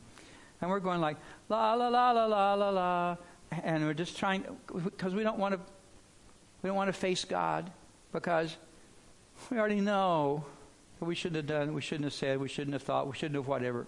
we're 0.61 0.81
going 0.81 1.01
like 1.01 1.17
la 1.49 1.75
la 1.75 1.89
la 1.89 2.11
la 2.11 2.27
la 2.27 2.55
la 2.55 2.71
la, 2.71 3.17
and 3.51 3.85
we're 3.85 3.95
just 3.95 4.19
trying 4.19 4.45
because 4.85 5.15
we 5.15 5.23
don't 5.23 5.39
want 5.39 5.55
to 5.55 5.61
we 6.63 6.69
don't 6.69 6.77
want 6.77 6.89
to 6.89 6.93
face 6.93 7.25
God 7.25 7.71
because 8.13 8.57
we 9.51 9.59
already 9.59 9.81
know 9.81 10.45
what 10.99 11.09
we 11.09 11.15
shouldn't 11.15 11.37
have 11.37 11.47
done, 11.47 11.75
we 11.75 11.81
shouldn't 11.81 12.05
have 12.05 12.15
said, 12.15 12.41
we 12.41 12.49
shouldn't 12.49 12.73
have 12.73 12.83
thought, 12.83 13.07
we 13.07 13.15
shouldn't 13.15 13.35
have 13.37 13.47
whatever. 13.47 13.87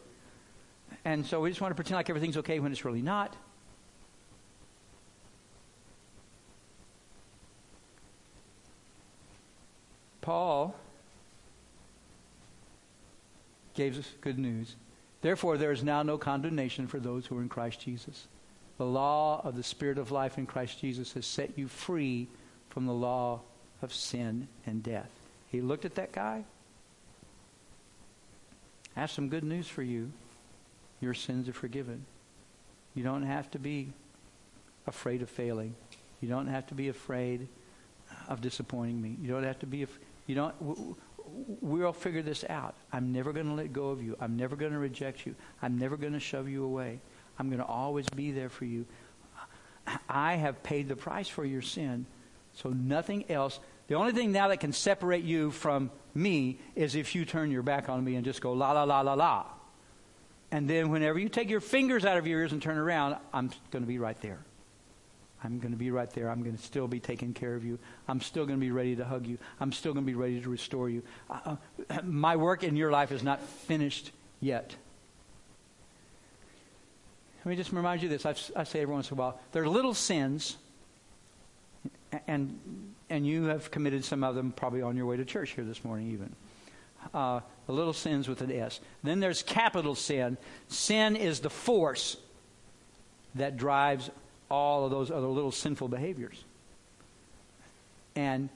And 1.04 1.24
so 1.24 1.40
we 1.40 1.50
just 1.50 1.60
want 1.60 1.70
to 1.70 1.74
pretend 1.74 1.96
like 1.96 2.10
everything's 2.10 2.36
okay 2.38 2.60
when 2.60 2.72
it's 2.72 2.84
really 2.84 3.02
not. 3.02 3.36
Paul 10.20 10.74
gave 13.76 13.98
us 13.98 14.08
good 14.20 14.38
news. 14.38 14.74
Therefore, 15.20 15.56
there 15.56 15.72
is 15.72 15.84
now 15.84 16.02
no 16.02 16.18
condemnation 16.18 16.86
for 16.86 16.98
those 16.98 17.26
who 17.26 17.38
are 17.38 17.42
in 17.42 17.48
Christ 17.48 17.80
Jesus. 17.80 18.26
The 18.78 18.84
law 18.84 19.40
of 19.44 19.56
the 19.56 19.62
Spirit 19.62 19.98
of 19.98 20.10
life 20.10 20.38
in 20.38 20.46
Christ 20.46 20.80
Jesus 20.80 21.12
has 21.12 21.26
set 21.26 21.56
you 21.56 21.68
free 21.68 22.28
from 22.70 22.86
the 22.86 22.92
law 22.92 23.40
of 23.82 23.92
sin 23.92 24.48
and 24.66 24.82
death. 24.82 25.10
He 25.48 25.60
looked 25.60 25.84
at 25.84 25.94
that 25.94 26.12
guy. 26.12 26.44
I 28.96 29.00
have 29.00 29.10
some 29.10 29.28
good 29.28 29.44
news 29.44 29.68
for 29.68 29.82
you. 29.82 30.10
Your 31.00 31.14
sins 31.14 31.48
are 31.48 31.54
forgiven. 31.54 32.04
You 32.94 33.04
don't 33.04 33.24
have 33.24 33.50
to 33.52 33.58
be 33.58 33.92
afraid 34.86 35.22
of 35.22 35.30
failing. 35.30 35.74
You 36.20 36.28
don't 36.28 36.46
have 36.46 36.66
to 36.68 36.74
be 36.74 36.88
afraid 36.88 37.48
of 38.28 38.40
disappointing 38.40 39.00
me. 39.00 39.16
You 39.20 39.28
don't 39.28 39.44
have 39.44 39.58
to 39.60 39.66
be. 39.66 39.86
You 40.26 40.34
don't. 40.34 40.96
We'll 41.60 41.92
figure 41.92 42.22
this 42.22 42.44
out. 42.48 42.74
I'm 42.92 43.12
never 43.12 43.32
going 43.32 43.46
to 43.46 43.54
let 43.54 43.72
go 43.72 43.90
of 43.90 44.02
you. 44.02 44.16
I'm 44.20 44.36
never 44.36 44.56
going 44.56 44.72
to 44.72 44.78
reject 44.78 45.26
you. 45.26 45.34
I'm 45.60 45.78
never 45.78 45.96
going 45.96 46.14
to 46.14 46.20
shove 46.20 46.48
you 46.48 46.64
away. 46.64 47.00
I'm 47.38 47.48
going 47.48 47.60
to 47.60 47.66
always 47.66 48.08
be 48.08 48.32
there 48.32 48.48
for 48.48 48.64
you. 48.64 48.86
I 50.08 50.34
have 50.34 50.62
paid 50.62 50.88
the 50.88 50.96
price 50.96 51.28
for 51.28 51.44
your 51.44 51.62
sin, 51.62 52.06
so 52.54 52.70
nothing 52.70 53.30
else. 53.30 53.60
The 53.88 53.94
only 53.94 54.12
thing 54.12 54.32
now 54.32 54.48
that 54.48 54.58
can 54.60 54.72
separate 54.72 55.24
you 55.24 55.50
from 55.50 55.90
me 56.14 56.58
is 56.74 56.96
if 56.96 57.14
you 57.14 57.24
turn 57.24 57.50
your 57.50 57.62
back 57.62 57.88
on 57.88 58.02
me 58.02 58.16
and 58.16 58.24
just 58.24 58.40
go 58.40 58.52
la 58.52 58.72
la 58.72 58.84
la 58.84 59.02
la 59.02 59.14
la. 59.14 59.46
And 60.50 60.68
then 60.68 60.90
whenever 60.90 61.18
you 61.18 61.28
take 61.28 61.50
your 61.50 61.60
fingers 61.60 62.04
out 62.04 62.16
of 62.16 62.26
your 62.26 62.40
ears 62.40 62.52
and 62.52 62.62
turn 62.62 62.78
around, 62.78 63.16
I'm 63.32 63.50
going 63.70 63.82
to 63.82 63.88
be 63.88 63.98
right 63.98 64.20
there. 64.22 64.38
I'm 65.46 65.60
going 65.60 65.72
to 65.72 65.78
be 65.78 65.92
right 65.92 66.10
there. 66.10 66.28
I'm 66.28 66.42
going 66.42 66.56
to 66.56 66.62
still 66.62 66.88
be 66.88 66.98
taking 66.98 67.32
care 67.32 67.54
of 67.54 67.64
you. 67.64 67.78
I'm 68.08 68.20
still 68.20 68.46
going 68.46 68.58
to 68.58 68.60
be 68.64 68.72
ready 68.72 68.96
to 68.96 69.04
hug 69.04 69.26
you. 69.26 69.38
I'm 69.60 69.70
still 69.72 69.92
going 69.92 70.04
to 70.04 70.10
be 70.10 70.16
ready 70.16 70.40
to 70.40 70.48
restore 70.48 70.90
you. 70.90 71.02
Uh, 71.30 71.56
uh 71.88 72.02
my 72.02 72.34
work 72.34 72.64
in 72.64 72.76
your 72.76 72.90
life 72.90 73.12
is 73.12 73.22
not 73.22 73.40
finished 73.40 74.10
yet. 74.40 74.74
Let 77.44 77.50
me 77.50 77.56
just 77.56 77.72
remind 77.72 78.02
you 78.02 78.08
this. 78.08 78.26
I've, 78.26 78.50
i 78.56 78.64
say 78.64 78.80
every 78.80 78.92
once 78.92 79.08
in 79.08 79.16
a 79.16 79.20
while. 79.20 79.40
There 79.52 79.62
are 79.62 79.68
little 79.68 79.94
sins, 79.94 80.56
and, 82.26 82.58
and 83.08 83.24
you 83.24 83.44
have 83.44 83.70
committed 83.70 84.04
some 84.04 84.24
of 84.24 84.34
them 84.34 84.50
probably 84.50 84.82
on 84.82 84.96
your 84.96 85.06
way 85.06 85.16
to 85.16 85.24
church 85.24 85.50
here 85.50 85.64
this 85.64 85.84
morning, 85.84 86.10
even. 86.10 86.34
Uh, 87.14 87.38
little 87.68 87.92
sins 87.92 88.28
with 88.28 88.40
an 88.40 88.50
S. 88.50 88.80
Then 89.04 89.20
there's 89.20 89.44
capital 89.44 89.94
sin. 89.94 90.38
Sin 90.66 91.14
is 91.14 91.38
the 91.38 91.50
force 91.50 92.16
that 93.36 93.56
drives 93.56 94.10
all 94.50 94.84
of 94.84 94.90
those 94.90 95.10
other 95.10 95.26
little 95.26 95.52
sinful 95.52 95.88
behaviors. 95.88 96.42
And 98.14 98.48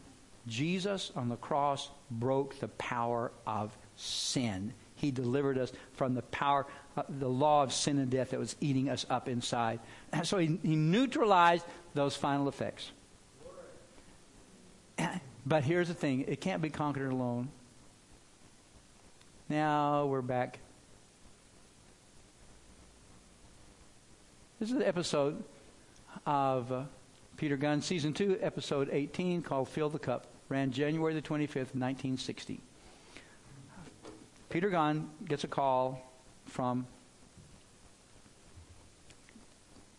Jesus 0.46 1.12
on 1.14 1.28
the 1.28 1.36
cross 1.36 1.90
broke 2.10 2.58
the 2.60 2.68
power 2.68 3.30
of 3.46 3.76
sin. 3.96 4.72
He 4.96 5.10
delivered 5.10 5.58
us 5.58 5.72
from 5.94 6.14
the 6.14 6.22
power, 6.22 6.66
uh, 6.96 7.02
the 7.08 7.28
law 7.28 7.62
of 7.62 7.72
sin 7.72 7.98
and 7.98 8.10
death 8.10 8.30
that 8.30 8.40
was 8.40 8.56
eating 8.60 8.88
us 8.88 9.06
up 9.08 9.28
inside. 9.28 9.80
And 10.12 10.26
so 10.26 10.38
he, 10.38 10.58
he 10.62 10.76
neutralized 10.76 11.64
those 11.94 12.16
final 12.16 12.48
effects. 12.48 12.90
But 15.46 15.64
here's 15.64 15.88
the 15.88 15.94
thing 15.94 16.26
it 16.28 16.40
can't 16.40 16.60
be 16.60 16.68
conquered 16.68 17.10
alone. 17.10 17.48
Now 19.48 20.04
we're 20.06 20.22
back. 20.22 20.58
This 24.60 24.68
is 24.68 24.76
an 24.76 24.82
episode 24.82 25.42
of 26.26 26.86
Peter 27.36 27.56
Gunn, 27.56 27.82
Season 27.82 28.12
2, 28.12 28.38
Episode 28.40 28.88
18, 28.92 29.42
called 29.42 29.68
Fill 29.68 29.88
the 29.88 29.98
Cup. 29.98 30.26
Ran 30.48 30.72
January 30.72 31.14
the 31.14 31.22
25th, 31.22 31.74
1960. 31.74 32.60
Peter 34.50 34.68
Gunn 34.68 35.08
gets 35.26 35.44
a 35.44 35.48
call 35.48 36.02
from, 36.46 36.86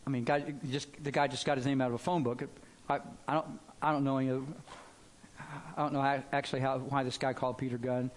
I 0.05 0.09
mean, 0.09 0.25
guy, 0.25 0.53
just, 0.69 0.89
the 1.03 1.11
guy 1.11 1.27
just 1.27 1.45
got 1.45 1.57
his 1.57 1.65
name 1.65 1.79
out 1.79 1.87
of 1.87 1.93
a 1.93 1.97
phone 1.97 2.21
book. 2.21 2.43
I, 2.89 2.99
I, 3.27 3.33
don't, 3.33 3.59
I 3.81 3.91
don't 3.93 4.03
know 4.03 4.17
any 4.17 4.29
of, 4.29 4.43
I 5.77 5.81
don't 5.81 5.93
know 5.93 6.23
actually 6.33 6.59
how, 6.59 6.79
why 6.79 7.03
this 7.03 7.17
guy 7.17 7.31
called 7.31 7.57
Peter 7.57 7.77
Gunn. 7.77 8.11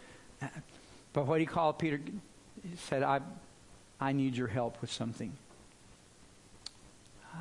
But 1.13 1.27
what 1.27 1.39
he 1.39 1.47
called 1.47 1.79
Peter, 1.79 2.01
he 2.63 2.77
said, 2.77 3.05
I, 3.05 3.21
I 4.01 4.13
need 4.13 4.37
your 4.37 4.49
help 4.49 4.81
with 4.81 4.91
something. 4.91 5.33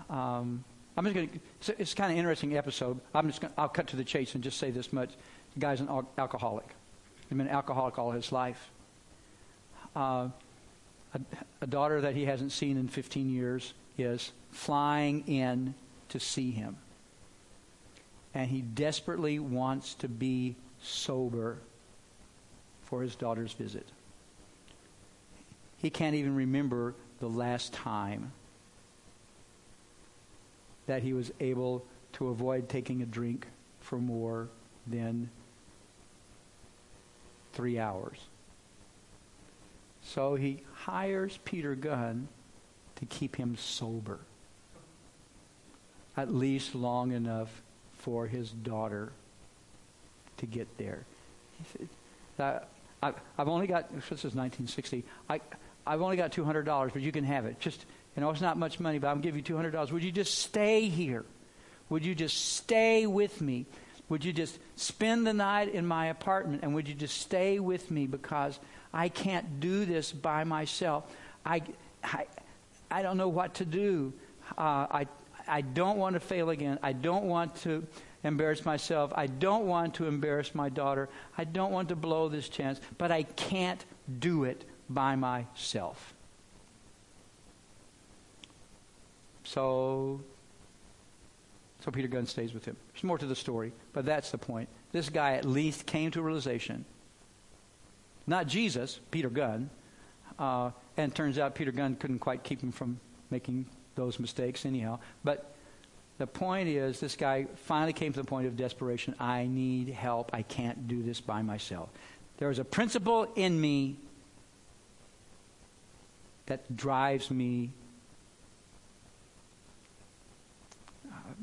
Um, 0.10 0.64
I'm 0.96 1.04
just 1.06 1.16
going 1.16 1.30
to. 1.30 1.40
It's, 1.60 1.70
it's 1.70 1.94
kind 1.94 2.12
of 2.12 2.18
interesting 2.18 2.56
episode. 2.58 3.00
I'm 3.14 3.28
just. 3.28 3.42
Gonna, 3.42 3.54
I'll 3.58 3.70
cut 3.70 3.88
to 3.88 3.96
the 3.96 4.04
chase 4.04 4.36
and 4.36 4.44
just 4.44 4.60
say 4.60 4.72
this 4.72 4.94
much: 4.94 5.12
the 5.54 5.60
guy's 5.60 5.80
an 5.80 5.88
al- 5.88 6.10
alcoholic. 6.18 6.68
He's 7.22 7.38
been 7.38 7.48
an 7.48 7.50
alcoholic 7.50 7.98
all 7.98 8.12
his 8.12 8.32
life. 8.32 8.72
Uh, 9.96 10.30
a, 11.14 11.20
a 11.62 11.68
daughter 11.68 12.02
that 12.02 12.16
he 12.16 12.26
hasn't 12.26 12.52
seen 12.52 12.78
in 12.78 12.88
15 12.88 13.30
years 13.30 13.74
is 13.98 14.32
flying 14.52 15.28
in 15.28 15.74
to 16.10 16.20
see 16.20 16.52
him, 16.52 16.78
and 18.34 18.50
he 18.50 18.62
desperately 18.62 19.40
wants 19.40 19.96
to 19.96 20.08
be 20.08 20.56
sober 20.82 21.58
for 22.84 23.02
his 23.02 23.16
daughter's 23.16 23.54
visit. 23.54 23.88
He 25.78 25.90
can't 25.90 26.16
even 26.16 26.36
remember 26.36 26.94
the 27.20 27.28
last 27.28 27.74
time 27.74 28.32
that 30.88 31.04
he 31.04 31.14
was 31.14 31.32
able 31.40 31.86
to 32.14 32.28
avoid 32.28 32.70
taking 32.70 33.02
a 33.02 33.06
drink 33.06 33.48
for 33.80 33.98
more 33.98 34.50
than 34.88 35.30
three 37.54 37.80
hours. 37.80 38.18
So 40.02 40.36
he 40.36 40.62
hires 40.74 41.40
Peter 41.46 41.76
Gunn 41.76 42.28
to 42.98 43.06
keep 43.06 43.36
him 43.36 43.56
sober, 43.56 44.20
at 46.18 46.34
least 46.34 46.76
long 46.76 47.12
enough 47.12 47.62
for 47.98 48.28
his 48.28 48.50
daughter 48.52 49.12
to 50.38 50.46
get 50.46 50.68
there. 50.78 51.06
He 51.58 51.88
said, 52.38 52.66
I, 53.02 53.14
have 53.38 53.48
only 53.48 53.68
got, 53.68 53.90
this 53.94 54.06
is 54.06 54.36
1960, 54.36 55.04
I, 55.30 55.40
I've 55.86 56.02
only 56.02 56.18
got 56.18 56.32
$200, 56.32 56.94
but 56.94 57.02
you 57.02 57.12
can 57.12 57.24
have 57.24 57.46
it. 57.46 57.60
Just 57.60 57.86
you 58.16 58.22
know, 58.22 58.30
it's 58.30 58.42
not 58.42 58.58
much 58.58 58.80
money, 58.80 59.00
but 59.00 59.08
I'm 59.08 59.22
give 59.22 59.36
you 59.36 59.42
$200. 59.44 59.92
Would 59.92 60.04
you 60.04 60.12
just 60.12 60.38
stay 60.38 60.88
here? 60.88 61.26
Would 61.90 62.06
you 62.06 62.16
just 62.16 62.56
stay 62.56 63.08
with 63.08 63.42
me? 63.42 63.66
Would 64.10 64.24
you 64.24 64.34
just 64.34 64.60
spend 64.76 65.26
the 65.26 65.34
night 65.34 65.74
in 65.74 65.86
my 65.86 66.08
apartment 66.08 66.62
and 66.64 66.76
would 66.76 66.88
you 66.88 66.94
just 66.94 67.20
stay 67.20 67.60
with 67.60 67.90
me 67.90 68.06
because 68.06 68.60
I 68.94 69.10
can't 69.10 69.60
do 69.60 69.86
this 69.86 70.12
by 70.12 70.44
myself? 70.44 71.12
I, 71.46 71.64
I, 72.04 72.28
I 72.92 73.02
don't 73.02 73.18
know 73.18 73.30
what 73.30 73.56
to 73.56 73.66
do. 73.66 74.14
Uh, 74.58 74.88
I, 74.92 75.08
I 75.48 75.62
don't 75.62 75.98
want 75.98 76.14
to 76.14 76.20
fail 76.20 76.50
again. 76.50 76.80
I 76.84 76.94
don't 76.94 77.26
want 77.26 77.56
to 77.64 77.86
embarrass 78.24 78.66
myself. 78.66 79.12
I 79.16 79.28
don't 79.28 79.66
want 79.66 79.96
to 79.96 80.08
embarrass 80.08 80.54
my 80.54 80.70
daughter. 80.70 81.10
I 81.38 81.44
don't 81.44 81.72
want 81.72 81.90
to 81.90 81.96
blow 81.96 82.30
this 82.30 82.50
chance, 82.50 82.80
but 82.98 83.12
I 83.12 83.24
can't 83.24 83.84
do 84.20 84.44
it 84.44 84.64
by 84.90 85.16
myself. 85.16 86.13
So, 89.54 90.20
so 91.86 91.92
Peter 91.92 92.08
Gunn 92.08 92.26
stays 92.26 92.56
with 92.56 92.66
him. 92.66 92.76
There's 92.92 93.04
more 93.04 93.20
to 93.20 93.26
the 93.28 93.36
story, 93.36 93.72
but 93.94 94.04
that's 94.04 94.32
the 94.32 94.38
point. 94.40 94.68
This 94.92 95.10
guy 95.10 95.34
at 95.34 95.46
least 95.46 95.86
came 95.86 96.10
to 96.12 96.20
a 96.20 96.24
realization. 96.24 96.86
Not 98.26 98.48
Jesus, 98.48 99.00
Peter 99.12 99.30
Gunn. 99.30 99.70
Uh, 100.40 100.72
and 100.98 101.14
turns 101.14 101.38
out 101.38 101.54
Peter 101.54 101.72
Gunn 101.72 101.96
couldn't 101.96 102.18
quite 102.18 102.44
keep 102.44 102.62
him 102.62 102.72
from 102.72 103.00
making 103.30 103.68
those 103.94 104.20
mistakes 104.20 104.66
anyhow. 104.66 104.98
But 105.24 105.54
the 106.18 106.26
point 106.26 106.68
is, 106.68 107.00
this 107.00 107.16
guy 107.16 107.46
finally 107.56 107.94
came 107.94 108.12
to 108.14 108.20
the 108.20 108.26
point 108.26 108.48
of 108.48 108.58
desperation. 108.58 109.14
I 109.20 109.46
need 109.46 109.90
help. 109.90 110.32
I 110.34 110.42
can't 110.42 110.88
do 110.88 111.04
this 111.04 111.22
by 111.22 111.44
myself. 111.44 111.90
There 112.38 112.50
is 112.50 112.58
a 112.58 112.66
principle 112.66 113.32
in 113.36 113.62
me 113.62 113.98
that 116.48 116.76
drives 116.76 117.30
me 117.30 117.70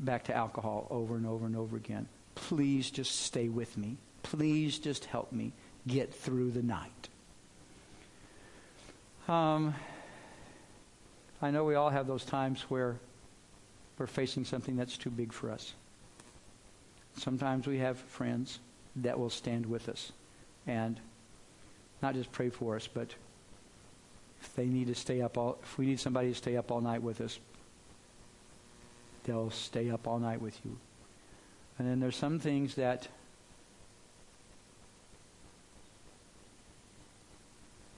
back 0.01 0.25
to 0.25 0.37
alcohol 0.37 0.87
over 0.91 1.17
and 1.17 1.27
over 1.27 1.47
and 1.47 1.57
over 1.57 1.77
again. 1.77 2.09
Please 2.35 2.91
just 2.91 3.21
stay 3.21 3.49
with 3.49 3.77
me. 3.77 3.97
Please 4.23 4.79
just 4.79 5.05
help 5.05 5.31
me 5.31 5.53
get 5.87 6.13
through 6.13 6.51
the 6.51 6.63
night. 6.63 7.09
Um, 9.29 9.75
I 11.41 11.51
know 11.51 11.65
we 11.65 11.75
all 11.75 11.91
have 11.91 12.07
those 12.07 12.25
times 12.25 12.63
where 12.63 12.97
we're 13.99 14.07
facing 14.07 14.45
something 14.45 14.77
that's 14.77 14.97
too 14.97 15.11
big 15.11 15.33
for 15.33 15.51
us. 15.51 15.75
Sometimes 17.17 17.67
we 17.67 17.79
have 17.79 17.99
friends 17.99 18.59
that 18.97 19.19
will 19.19 19.31
stand 19.31 19.67
with 19.67 19.89
us 19.89 20.13
and 20.67 20.99
not 22.03 22.15
just 22.15 22.33
pray 22.33 22.49
for 22.49 22.77
us, 22.77 22.89
but 22.93 23.15
if 24.41 24.55
they 24.55 24.67
need 24.67 24.87
to 24.87 24.95
stay 24.95 25.21
up 25.21 25.37
all, 25.37 25.59
if 25.63 25.77
we 25.77 25.87
need 25.87 26.01
somebody 26.01 26.31
to 26.31 26.35
stay 26.35 26.57
up 26.57 26.71
all 26.71 26.81
night 26.81 27.03
with 27.03 27.21
us, 27.21 27.39
they'll 29.25 29.51
stay 29.51 29.91
up 29.91 30.07
all 30.07 30.19
night 30.19 30.41
with 30.41 30.59
you. 30.65 30.77
And 31.79 31.89
then 31.89 32.01
there's 32.01 32.17
some 32.17 32.39
things 32.39 32.75
that 32.75 33.09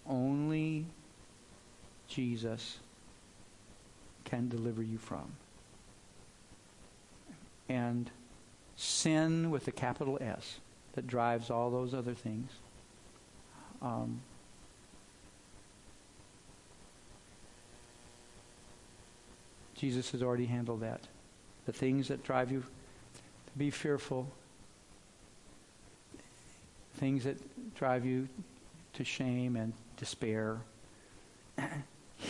only 0.08 0.86
Jesus 2.08 2.78
can 4.24 4.48
deliver 4.48 4.82
you 4.82 4.98
from. 4.98 5.32
And 7.68 8.10
sin 8.76 9.50
with 9.50 9.66
a 9.68 9.72
capital 9.72 10.18
S 10.20 10.58
that 10.92 11.06
drives 11.06 11.50
all 11.50 11.70
those 11.70 11.94
other 11.94 12.14
things. 12.14 12.50
Um, 13.80 14.20
Jesus 19.74 20.10
has 20.12 20.22
already 20.22 20.46
handled 20.46 20.82
that. 20.82 21.00
The 21.66 21.72
things 21.72 22.08
that 22.08 22.24
drive 22.24 22.50
you 22.50 22.60
to 22.60 23.58
be 23.58 23.70
fearful, 23.70 24.30
things 26.96 27.24
that 27.24 27.36
drive 27.74 28.04
you 28.04 28.28
to 28.94 29.04
shame 29.04 29.56
and 29.56 29.72
despair. 29.96 30.58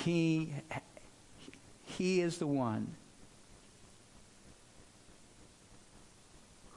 He, 0.05 0.55
he 1.85 2.23
is 2.23 2.39
the 2.39 2.47
one 2.47 2.95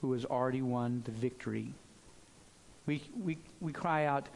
who 0.02 0.12
has 0.14 0.26
already 0.26 0.62
won 0.62 1.02
the 1.06 1.12
victory. 1.12 1.74
We, 2.86 3.02
we, 3.20 3.38
we 3.62 3.72
cry 3.72 4.06
out, 4.06 4.28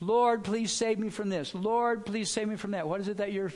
Lord, 0.00 0.42
please 0.42 0.72
save 0.72 0.98
me 0.98 1.10
from 1.10 1.28
this. 1.28 1.54
Lord, 1.54 2.06
please 2.06 2.30
save 2.30 2.48
me 2.48 2.56
from 2.56 2.70
that. 2.72 2.88
What 2.88 3.00
is 3.00 3.08
it 3.08 3.18
that 3.18 3.32
you're 3.32 3.52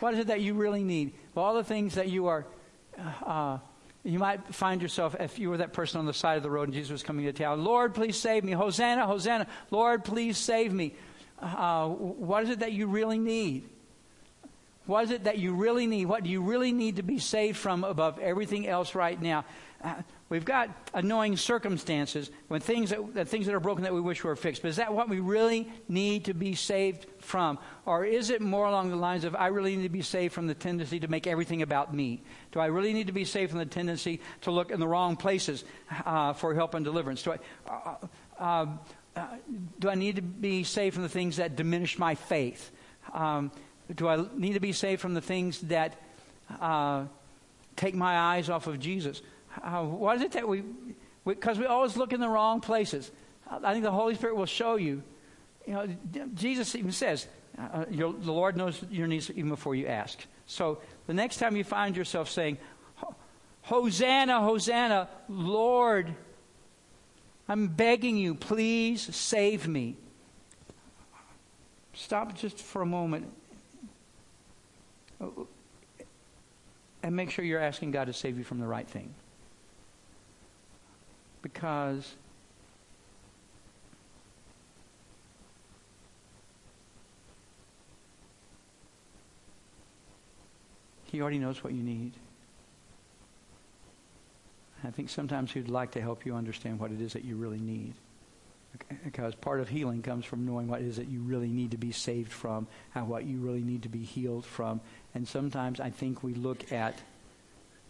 what 0.00 0.14
is 0.14 0.20
it 0.20 0.26
that 0.28 0.40
you 0.40 0.54
really 0.54 0.82
need? 0.82 1.12
Well, 1.34 1.44
all 1.44 1.54
the 1.54 1.62
things 1.64 1.94
that 1.94 2.08
you 2.08 2.26
are, 2.26 2.46
uh, 3.26 3.58
you 4.02 4.18
might 4.18 4.54
find 4.54 4.80
yourself, 4.80 5.14
if 5.18 5.38
you 5.38 5.50
were 5.50 5.58
that 5.58 5.72
person 5.72 5.98
on 5.98 6.06
the 6.06 6.14
side 6.14 6.36
of 6.36 6.42
the 6.42 6.50
road 6.50 6.64
and 6.64 6.72
Jesus 6.72 6.90
was 6.90 7.02
coming 7.02 7.26
to 7.26 7.32
town, 7.32 7.64
Lord, 7.64 7.94
please 7.94 8.16
save 8.16 8.44
me. 8.44 8.52
Hosanna, 8.52 9.06
Hosanna. 9.06 9.46
Lord, 9.70 10.04
please 10.04 10.38
save 10.38 10.72
me. 10.72 10.94
Uh, 11.40 11.88
what 11.88 12.44
is 12.44 12.50
it 12.50 12.60
that 12.60 12.72
you 12.72 12.86
really 12.86 13.18
need? 13.18 13.68
What 14.86 15.04
is 15.04 15.10
it 15.10 15.24
that 15.24 15.38
you 15.38 15.54
really 15.54 15.86
need? 15.86 16.06
What 16.06 16.24
do 16.24 16.30
you 16.30 16.42
really 16.42 16.72
need 16.72 16.96
to 16.96 17.02
be 17.02 17.18
saved 17.18 17.58
from 17.58 17.84
above 17.84 18.18
everything 18.18 18.66
else 18.66 18.94
right 18.94 19.20
now? 19.20 19.44
Uh, 19.82 19.94
we've 20.30 20.44
got 20.44 20.70
annoying 20.94 21.36
circumstances 21.36 22.30
when 22.48 22.60
things 22.60 22.90
that, 22.90 23.28
things 23.28 23.46
that 23.46 23.54
are 23.54 23.60
broken 23.60 23.82
that 23.84 23.92
we 23.92 24.00
wish 24.00 24.24
were 24.24 24.36
fixed. 24.36 24.62
But 24.62 24.68
is 24.68 24.76
that 24.76 24.94
what 24.94 25.08
we 25.08 25.20
really 25.20 25.70
need 25.88 26.26
to 26.26 26.34
be 26.34 26.54
saved 26.54 27.06
from? 27.18 27.58
Or 27.84 28.06
is 28.06 28.30
it 28.30 28.40
more 28.40 28.66
along 28.66 28.90
the 28.90 28.96
lines 28.96 29.24
of, 29.24 29.34
I 29.34 29.48
really 29.48 29.76
need 29.76 29.82
to 29.82 29.88
be 29.88 30.02
saved 30.02 30.32
from 30.32 30.46
the 30.46 30.54
tendency 30.54 31.00
to 31.00 31.08
make 31.08 31.26
everything 31.26 31.60
about 31.60 31.92
me? 31.92 32.22
Do 32.52 32.60
I 32.60 32.66
really 32.66 32.92
need 32.92 33.08
to 33.08 33.12
be 33.12 33.24
saved 33.24 33.50
from 33.50 33.58
the 33.58 33.66
tendency 33.66 34.20
to 34.42 34.52
look 34.52 34.70
in 34.70 34.80
the 34.80 34.88
wrong 34.88 35.16
places 35.16 35.64
uh, 36.06 36.32
for 36.32 36.54
help 36.54 36.74
and 36.74 36.84
deliverance? 36.84 37.22
Do 37.22 37.32
I, 37.32 37.38
uh, 37.68 37.96
uh, 38.38 38.66
uh, 39.16 39.26
do 39.80 39.90
I 39.90 39.96
need 39.96 40.16
to 40.16 40.22
be 40.22 40.62
saved 40.62 40.94
from 40.94 41.02
the 41.02 41.08
things 41.08 41.36
that 41.38 41.56
diminish 41.56 41.98
my 41.98 42.14
faith? 42.14 42.70
Um, 43.12 43.50
do 43.92 44.06
I 44.06 44.24
need 44.36 44.52
to 44.52 44.60
be 44.60 44.72
saved 44.72 45.00
from 45.00 45.14
the 45.14 45.20
things 45.20 45.60
that 45.62 46.00
uh, 46.60 47.06
take 47.74 47.96
my 47.96 48.16
eyes 48.16 48.48
off 48.48 48.68
of 48.68 48.78
Jesus? 48.78 49.20
Uh, 49.62 49.82
what 49.82 50.16
is 50.16 50.22
it 50.22 50.32
that 50.32 50.46
we, 50.46 50.62
because 51.24 51.58
we, 51.58 51.64
we, 51.64 51.68
always 51.68 51.96
look 51.96 52.12
in 52.12 52.20
the 52.20 52.28
wrong 52.28 52.60
places. 52.60 53.10
I 53.50 53.72
think 53.72 53.84
the 53.84 53.90
Holy 53.90 54.14
Spirit 54.14 54.36
will 54.36 54.46
show 54.46 54.76
you. 54.76 55.02
You 55.66 55.74
know, 55.74 55.88
Jesus 56.34 56.74
even 56.74 56.92
says, 56.92 57.26
uh, 57.58 57.84
your, 57.90 58.12
the 58.12 58.32
Lord 58.32 58.56
knows 58.56 58.82
your 58.90 59.06
needs 59.06 59.30
even 59.30 59.48
before 59.48 59.74
you 59.74 59.86
ask. 59.86 60.18
So 60.46 60.80
the 61.06 61.14
next 61.14 61.38
time 61.38 61.56
you 61.56 61.64
find 61.64 61.96
yourself 61.96 62.30
saying, 62.30 62.58
Hosanna, 63.62 64.40
Hosanna, 64.40 65.08
Lord, 65.28 66.14
I'm 67.48 67.68
begging 67.68 68.16
you, 68.16 68.34
please 68.34 69.14
save 69.14 69.68
me. 69.68 69.96
Stop 71.92 72.34
just 72.34 72.58
for 72.58 72.82
a 72.82 72.86
moment 72.86 73.30
and 77.02 77.16
make 77.16 77.30
sure 77.30 77.44
you're 77.44 77.60
asking 77.60 77.90
God 77.90 78.06
to 78.06 78.12
save 78.12 78.38
you 78.38 78.44
from 78.44 78.58
the 78.58 78.66
right 78.66 78.88
thing 78.88 79.12
because 81.42 82.14
He 91.04 91.20
already 91.20 91.40
knows 91.40 91.64
what 91.64 91.72
you 91.72 91.82
need. 91.82 92.12
I 94.84 94.90
think 94.90 95.08
sometimes 95.10 95.50
He'd 95.50 95.68
like 95.68 95.90
to 95.92 96.00
help 96.00 96.24
you 96.24 96.36
understand 96.36 96.78
what 96.78 96.92
it 96.92 97.00
is 97.00 97.14
that 97.14 97.24
you 97.24 97.36
really 97.36 97.58
need. 97.58 97.94
Because 99.04 99.34
part 99.34 99.58
of 99.58 99.68
healing 99.68 100.02
comes 100.02 100.24
from 100.24 100.46
knowing 100.46 100.68
what 100.68 100.80
it 100.80 100.86
is 100.86 100.96
that 100.96 101.08
you 101.08 101.20
really 101.20 101.48
need 101.48 101.72
to 101.72 101.76
be 101.76 101.90
saved 101.90 102.32
from 102.32 102.68
and 102.94 103.08
what 103.08 103.24
you 103.24 103.38
really 103.38 103.62
need 103.62 103.82
to 103.82 103.88
be 103.88 104.04
healed 104.04 104.46
from. 104.46 104.80
And 105.12 105.26
sometimes 105.26 105.80
I 105.80 105.90
think 105.90 106.22
we 106.22 106.34
look 106.34 106.70
at, 106.70 107.02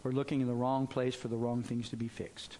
we're 0.02 0.12
looking 0.12 0.40
in 0.40 0.46
the 0.46 0.54
wrong 0.54 0.86
place 0.86 1.14
for 1.14 1.28
the 1.28 1.36
wrong 1.36 1.62
things 1.62 1.90
to 1.90 1.96
be 1.96 2.08
fixed. 2.08 2.56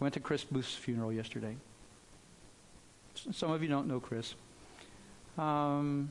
Went 0.00 0.14
to 0.14 0.20
Chris 0.20 0.42
Booth's 0.42 0.74
funeral 0.74 1.12
yesterday. 1.12 1.56
Some 3.32 3.52
of 3.52 3.62
you 3.62 3.68
don't 3.68 3.86
know 3.86 4.00
Chris. 4.00 4.34
Um, 5.38 6.08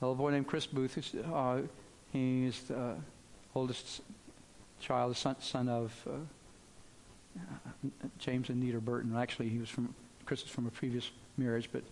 a 0.00 0.04
little 0.04 0.14
boy 0.14 0.30
named 0.32 0.46
Chris 0.46 0.66
Booth. 0.66 1.14
Uh, 1.32 1.62
he's 2.12 2.60
the 2.64 2.96
oldest 3.54 4.02
child, 4.80 5.16
son, 5.16 5.36
son 5.40 5.68
of 5.68 6.06
uh, 6.06 7.40
James 8.18 8.50
and 8.50 8.60
Nita 8.60 8.80
Burton. 8.80 9.16
Actually, 9.16 9.48
he 9.48 9.58
was 9.58 9.68
from 9.68 9.94
Chris 10.26 10.42
is 10.42 10.50
from 10.50 10.66
a 10.66 10.70
previous 10.70 11.10
marriage, 11.38 11.70
but 11.72 11.82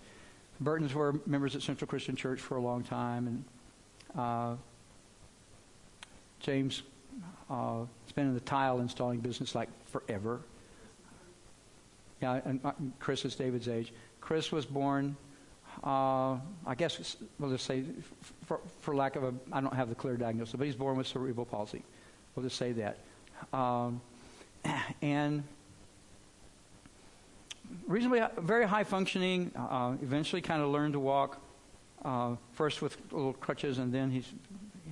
Burtons 0.60 0.92
were 0.92 1.14
members 1.24 1.56
at 1.56 1.62
Central 1.62 1.88
Christian 1.88 2.16
Church 2.16 2.40
for 2.40 2.56
a 2.56 2.60
long 2.60 2.82
time, 2.82 3.26
and 3.26 3.44
uh, 4.18 4.56
James 6.40 6.82
uh, 7.50 7.80
has 7.80 8.12
been 8.14 8.26
in 8.26 8.34
the 8.34 8.40
tile 8.40 8.80
installing 8.80 9.20
business 9.20 9.54
like 9.54 9.68
forever. 9.86 10.40
Yeah, 12.20 12.40
and 12.44 12.60
uh, 12.64 12.72
Chris 12.98 13.24
is 13.24 13.34
David's 13.34 13.68
age. 13.68 13.92
Chris 14.20 14.50
was 14.50 14.64
born, 14.64 15.16
uh, 15.84 16.36
I 16.66 16.74
guess 16.76 17.16
we'll 17.38 17.50
just 17.50 17.66
say, 17.66 17.84
for, 18.46 18.60
for, 18.80 18.96
lack 18.96 19.16
of 19.16 19.24
a, 19.24 19.34
I 19.52 19.60
don't 19.60 19.74
have 19.74 19.88
the 19.88 19.94
clear 19.94 20.16
diagnosis, 20.16 20.54
but 20.56 20.66
he's 20.66 20.74
born 20.74 20.96
with 20.96 21.06
cerebral 21.06 21.46
palsy. 21.46 21.82
We'll 22.34 22.44
just 22.44 22.56
say 22.56 22.72
that. 22.72 22.98
Um, 23.52 24.00
and 25.02 25.44
reasonably, 27.86 28.22
very 28.38 28.66
high 28.66 28.84
functioning, 28.84 29.52
uh, 29.54 29.94
eventually 30.02 30.42
kind 30.42 30.62
of 30.62 30.70
learned 30.70 30.94
to 30.94 31.00
walk, 31.00 31.40
uh, 32.04 32.36
first 32.52 32.82
with 32.82 32.96
little 33.12 33.34
crutches, 33.34 33.78
and 33.78 33.92
then 33.92 34.10
he's, 34.10 34.32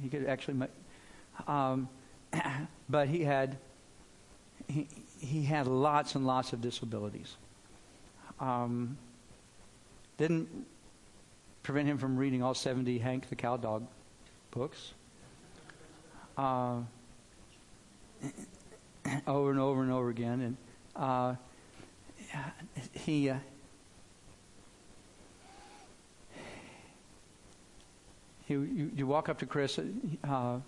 he 0.03 0.09
could 0.09 0.27
actually 0.27 0.55
um, 1.47 1.89
but 2.89 3.09
he 3.09 3.23
had 3.23 3.59
he, 4.69 4.89
he 5.19 5.43
had 5.43 5.67
lots 5.67 6.15
and 6.15 6.27
lots 6.27 6.53
of 6.53 6.61
disabilities. 6.61 7.37
Um, 8.41 8.97
didn't 10.17 10.49
prevent 11.63 11.89
him 11.89 11.99
from 11.99 12.17
reading 12.17 12.43
all 12.43 12.55
70 12.55 12.99
Hank 12.99 13.29
the 13.29 13.37
Cowdog 13.37 13.87
books. 14.51 14.93
Uh, 16.37 16.81
over 19.27 19.51
and 19.51 19.61
over 19.61 19.83
and 19.83 19.93
over 19.93 20.11
again. 20.11 20.41
And 20.41 20.57
uh, 20.97 21.35
he, 22.93 23.31
uh, 23.31 23.37
he, 28.47 28.55
you, 28.55 28.91
you 28.95 29.07
walk 29.07 29.29
up 29.29 29.39
to 29.39 29.47
Chris 29.47 29.79
uh, 30.25 30.59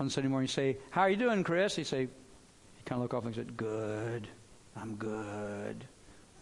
on 0.00 0.08
Sunday 0.10 0.28
morning, 0.28 0.44
you 0.44 0.52
say, 0.52 0.76
How 0.90 1.02
are 1.02 1.10
you 1.10 1.16
doing, 1.16 1.42
Chris? 1.44 1.76
He 1.76 1.84
say, 1.84 2.02
he 2.02 2.82
kind 2.84 2.98
of 2.98 3.02
look 3.02 3.14
off 3.14 3.24
and 3.24 3.34
said, 3.34 3.56
Good. 3.56 4.28
I'm 4.76 4.94
good. 4.96 5.84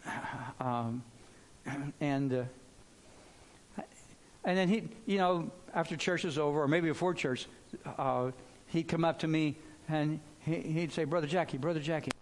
Um, 0.61 1.03
and 2.01 2.33
uh, 2.33 2.45
and 4.45 4.57
then 4.57 4.69
he, 4.69 4.85
you 5.07 5.19
know, 5.19 5.51
after 5.75 5.97
church 5.97 6.25
is 6.25 6.39
over, 6.39 6.63
or 6.63 6.69
maybe 6.69 6.89
before 6.89 7.13
church, 7.13 7.47
uh, 7.99 8.31
he'd 8.69 8.87
come 8.87 9.05
up 9.05 9.19
to 9.19 9.29
me 9.29 9.57
and 9.89 10.21
he, 10.39 10.61
he'd 10.61 10.93
say, 10.93 11.03
Brother 11.05 11.27
Jackie, 11.27 11.59
Brother 11.59 11.81
Jackie, 11.81 12.13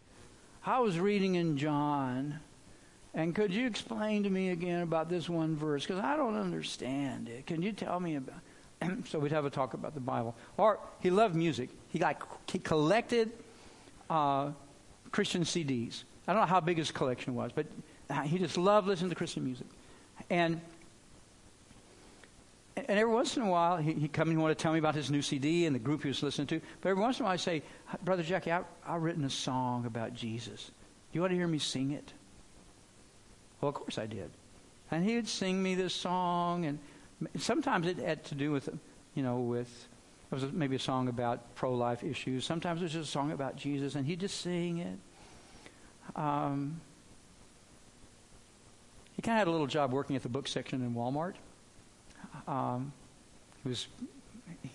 I 0.65 0.81
was 0.81 0.99
reading 0.99 1.35
in 1.35 1.59
John, 1.59 2.41
and 3.13 3.35
could 3.35 3.53
you 3.53 3.67
explain 3.67 4.23
to 4.23 4.31
me 4.31 4.49
again 4.49 4.81
about 4.81 5.11
this 5.11 5.29
one 5.29 5.55
verse? 5.55 5.87
Because 5.87 6.03
I 6.03 6.17
don't 6.17 6.37
understand 6.37 7.29
it. 7.29 7.47
Can 7.47 7.61
you 7.61 7.73
tell 7.73 8.01
me 8.01 8.17
about 8.17 8.41
so 9.07 9.19
we'd 9.19 9.33
have 9.33 9.45
a 9.45 9.51
talk 9.51 9.75
about 9.75 9.95
the 9.95 10.01
Bible. 10.01 10.35
Or 10.57 10.79
he 11.01 11.11
loved 11.11 11.35
music. 11.35 11.71
He 11.89 11.99
like 11.99 12.23
he 12.51 12.59
collected 12.59 13.33
uh, 14.11 14.51
Christian 15.11 15.43
CDs. 15.43 16.05
I 16.27 16.33
don't 16.33 16.43
know 16.43 16.47
how 16.47 16.61
big 16.61 16.79
his 16.79 16.91
collection 16.91 17.35
was, 17.35 17.53
but 17.55 17.67
he 18.25 18.39
just 18.39 18.57
loved 18.57 18.87
listening 18.87 19.11
to 19.11 19.17
Christian 19.17 19.45
music. 19.45 19.67
And 20.31 20.61
and 22.77 22.99
every 22.99 23.13
once 23.13 23.37
in 23.37 23.43
a 23.43 23.49
while, 23.49 23.77
he, 23.77 23.93
he'd 23.93 24.13
come 24.13 24.29
and 24.29 24.37
he 24.37 24.43
wanted 24.43 24.59
to 24.59 24.63
tell 24.63 24.73
me 24.73 24.81
about 24.81 24.97
his 24.97 25.11
new 25.11 25.23
CD 25.23 25.65
and 25.67 25.75
the 25.75 25.81
group 25.81 26.03
he 26.03 26.09
was 26.09 26.23
listening 26.23 26.49
to. 26.49 26.61
But 26.81 26.91
every 26.91 27.01
once 27.01 27.19
in 27.19 27.23
a 27.23 27.27
while, 27.27 27.35
I'd 27.35 27.41
say, 27.41 27.63
Brother 28.05 28.25
Jackie, 28.25 28.51
I, 28.51 28.63
I've 28.87 29.03
written 29.03 29.25
a 29.25 29.31
song 29.31 29.87
about 29.87 30.15
Jesus. 30.15 30.71
You 31.13 31.21
want 31.21 31.31
to 31.31 31.37
hear 31.37 31.47
me 31.47 31.61
sing 31.61 31.93
it? 31.93 32.13
Well, 33.61 33.69
of 33.69 33.77
course 33.77 33.97
I 33.97 34.07
did. 34.07 34.31
And 34.91 35.05
he 35.05 35.15
would 35.15 35.29
sing 35.29 35.63
me 35.63 35.77
this 35.77 35.95
song, 35.95 36.65
and 36.65 36.79
sometimes 37.39 37.87
it 37.87 37.99
had 37.99 38.25
to 38.25 38.35
do 38.35 38.51
with, 38.51 38.69
you 39.15 39.23
know, 39.23 39.41
with 39.41 39.89
it 40.31 40.35
was 40.35 40.53
maybe 40.53 40.77
a 40.77 40.81
song 40.81 41.09
about 41.09 41.55
pro-life 41.55 42.03
issues. 42.03 42.45
Sometimes 42.45 42.81
it 42.81 42.85
was 42.85 42.93
just 42.93 43.09
a 43.09 43.13
song 43.13 43.31
about 43.31 43.57
Jesus, 43.57 43.95
and 43.95 44.07
he'd 44.07 44.21
just 44.21 44.41
sing 44.41 44.79
it. 44.79 44.99
Um, 46.17 46.81
he 49.15 49.23
kind 49.23 49.37
of 49.37 49.39
had 49.41 49.49
a 49.49 49.51
little 49.51 49.67
job 49.67 49.93
working 49.93 50.17
at 50.17 50.23
the 50.23 50.29
book 50.29 50.49
section 50.49 50.83
in 50.83 50.95
Walmart. 50.95 51.35
Um, 52.49 52.93
he 53.63 53.69
was 53.69 53.87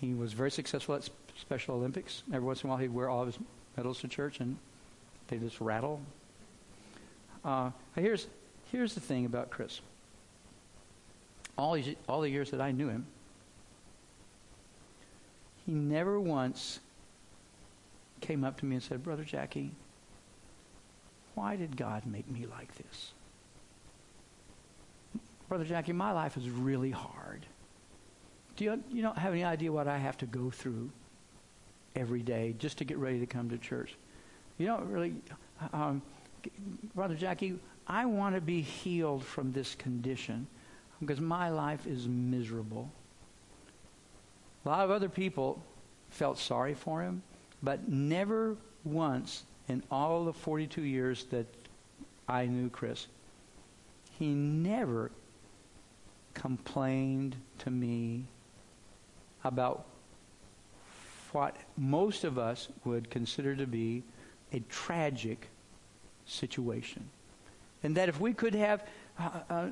he 0.00 0.14
was 0.14 0.32
very 0.32 0.50
successful 0.50 0.94
at 0.94 1.08
Special 1.38 1.74
Olympics. 1.74 2.22
Every 2.32 2.46
once 2.46 2.62
in 2.62 2.68
a 2.68 2.70
while, 2.70 2.78
he'd 2.78 2.92
wear 2.92 3.08
all 3.08 3.22
of 3.22 3.26
his 3.26 3.38
medals 3.76 4.00
to 4.00 4.08
church, 4.08 4.40
and 4.40 4.56
they 5.28 5.38
just 5.38 5.60
rattle. 5.60 6.00
Uh, 7.44 7.70
here's 7.94 8.26
here's 8.72 8.94
the 8.94 9.00
thing 9.00 9.26
about 9.26 9.50
Chris. 9.50 9.80
All 11.56 11.74
these, 11.74 11.94
all 12.08 12.20
the 12.20 12.30
years 12.30 12.50
that 12.50 12.60
I 12.60 12.72
knew 12.72 12.88
him, 12.88 13.06
he 15.66 15.72
never 15.72 16.18
once 16.18 16.80
came 18.20 18.44
up 18.44 18.58
to 18.60 18.66
me 18.66 18.76
and 18.76 18.82
said, 18.82 19.02
"Brother 19.02 19.24
Jackie, 19.24 19.70
why 21.34 21.56
did 21.56 21.76
God 21.76 22.06
make 22.06 22.30
me 22.30 22.46
like 22.46 22.74
this?" 22.76 23.12
Brother 25.48 25.64
Jackie, 25.64 25.92
my 25.92 26.12
life 26.12 26.36
is 26.36 26.48
really 26.48 26.92
hard. 26.92 27.44
Do 28.56 28.64
you, 28.64 28.84
you 28.92 29.02
don't 29.02 29.18
have 29.18 29.32
any 29.32 29.42
idea 29.42 29.72
what 29.72 29.88
I 29.88 29.98
have 29.98 30.16
to 30.18 30.26
go 30.26 30.50
through 30.50 30.90
every 31.96 32.22
day 32.22 32.54
just 32.58 32.78
to 32.78 32.84
get 32.84 32.98
ready 32.98 33.18
to 33.18 33.26
come 33.26 33.50
to 33.50 33.58
church? 33.58 33.96
You 34.58 34.66
don't 34.66 34.88
really, 34.88 35.14
um, 35.72 36.02
Brother 36.94 37.16
Jackie, 37.16 37.58
I 37.86 38.06
want 38.06 38.36
to 38.36 38.40
be 38.40 38.60
healed 38.60 39.24
from 39.24 39.50
this 39.50 39.74
condition 39.74 40.46
because 41.00 41.20
my 41.20 41.48
life 41.48 41.86
is 41.86 42.06
miserable. 42.06 42.90
A 44.64 44.68
lot 44.68 44.84
of 44.84 44.90
other 44.90 45.08
people 45.08 45.62
felt 46.10 46.38
sorry 46.38 46.74
for 46.74 47.02
him, 47.02 47.22
but 47.62 47.88
never 47.88 48.56
once 48.84 49.44
in 49.68 49.82
all 49.90 50.24
the 50.24 50.32
42 50.32 50.82
years 50.82 51.24
that 51.30 51.46
I 52.28 52.46
knew 52.46 52.68
Chris, 52.68 53.06
he 54.18 54.28
never 54.28 55.10
complained 56.34 57.36
to 57.58 57.70
me 57.70 58.24
about 59.44 59.86
what 61.32 61.56
most 61.76 62.24
of 62.24 62.38
us 62.38 62.68
would 62.84 63.08
consider 63.10 63.54
to 63.56 63.66
be 63.66 64.02
a 64.52 64.60
tragic 64.68 65.48
situation. 66.26 67.08
And 67.82 67.96
that 67.96 68.08
if 68.08 68.20
we 68.20 68.34
could 68.34 68.54
have, 68.54 68.86
uh, 69.18 69.30
uh, 69.48 69.66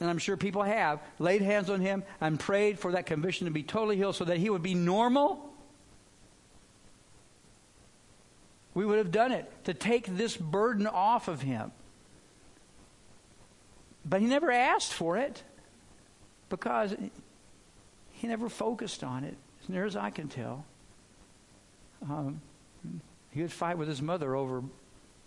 and 0.00 0.10
I'm 0.10 0.18
sure 0.18 0.36
people 0.36 0.62
have, 0.62 1.00
laid 1.18 1.42
hands 1.42 1.70
on 1.70 1.80
him 1.80 2.04
and 2.20 2.38
prayed 2.38 2.78
for 2.78 2.92
that 2.92 3.06
conviction 3.06 3.46
to 3.46 3.50
be 3.50 3.62
totally 3.62 3.96
healed 3.96 4.16
so 4.16 4.24
that 4.24 4.38
he 4.38 4.50
would 4.50 4.62
be 4.62 4.74
normal, 4.74 5.52
we 8.74 8.84
would 8.84 8.98
have 8.98 9.10
done 9.10 9.32
it 9.32 9.50
to 9.64 9.74
take 9.74 10.06
this 10.06 10.36
burden 10.36 10.86
off 10.86 11.28
of 11.28 11.40
him. 11.40 11.72
But 14.04 14.20
he 14.20 14.26
never 14.26 14.50
asked 14.50 14.92
for 14.92 15.16
it 15.16 15.42
because 16.48 16.94
he 18.12 18.26
never 18.28 18.48
focused 18.48 19.02
on 19.02 19.24
it, 19.24 19.36
as 19.62 19.68
near 19.68 19.84
as 19.84 19.96
I 19.96 20.10
can 20.10 20.28
tell. 20.28 20.64
Um, 22.02 22.40
he 23.30 23.42
would 23.42 23.52
fight 23.52 23.78
with 23.78 23.88
his 23.88 24.00
mother 24.00 24.34
over 24.34 24.62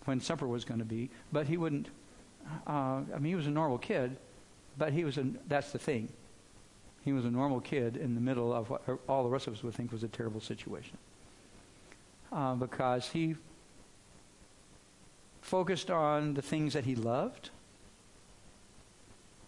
when 0.04 0.20
supper 0.20 0.46
was 0.46 0.64
going 0.64 0.80
to 0.80 0.86
be, 0.86 1.10
but 1.32 1.46
he 1.46 1.56
wouldn't. 1.56 1.88
Uh, 2.66 2.70
I 2.70 3.18
mean, 3.18 3.26
he 3.26 3.34
was 3.34 3.46
a 3.46 3.50
normal 3.50 3.78
kid, 3.78 4.16
but 4.80 4.94
he 4.94 5.04
was 5.04 5.18
a, 5.18 5.26
that's 5.46 5.72
the 5.72 5.78
thing. 5.78 6.08
He 7.04 7.12
was 7.12 7.26
a 7.26 7.30
normal 7.30 7.60
kid 7.60 7.98
in 7.98 8.14
the 8.14 8.20
middle 8.20 8.50
of 8.50 8.70
what 8.70 8.82
all 9.06 9.22
the 9.24 9.28
rest 9.28 9.46
of 9.46 9.52
us 9.52 9.62
would 9.62 9.74
think 9.74 9.92
was 9.92 10.02
a 10.02 10.08
terrible 10.08 10.40
situation. 10.40 10.96
Uh, 12.32 12.54
because 12.54 13.10
he 13.10 13.36
focused 15.42 15.90
on 15.90 16.32
the 16.32 16.40
things 16.40 16.72
that 16.72 16.86
he 16.86 16.94
loved, 16.94 17.50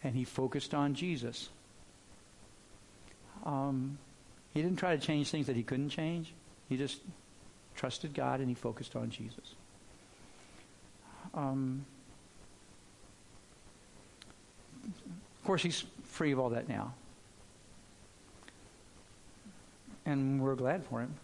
and 0.04 0.14
he 0.14 0.24
focused 0.24 0.74
on 0.74 0.92
Jesus. 0.92 1.48
Um, 3.46 3.96
he 4.52 4.60
didn't 4.60 4.78
try 4.78 4.94
to 4.94 5.00
change 5.00 5.30
things 5.30 5.46
that 5.46 5.56
he 5.56 5.62
couldn't 5.62 5.88
change. 5.88 6.34
He 6.68 6.76
just 6.76 7.00
trusted 7.74 8.12
God 8.12 8.40
and 8.40 8.50
he 8.50 8.54
focused 8.54 8.96
on 8.96 9.08
Jesus. 9.08 9.54
Um, 11.32 11.86
of 15.42 15.46
course, 15.46 15.61
he's 15.61 15.85
free 16.05 16.31
of 16.31 16.38
all 16.38 16.50
that 16.50 16.68
now. 16.68 16.94
And 20.07 20.40
we're 20.40 20.55
glad 20.55 20.85
for 20.85 21.00
him. 21.00 21.16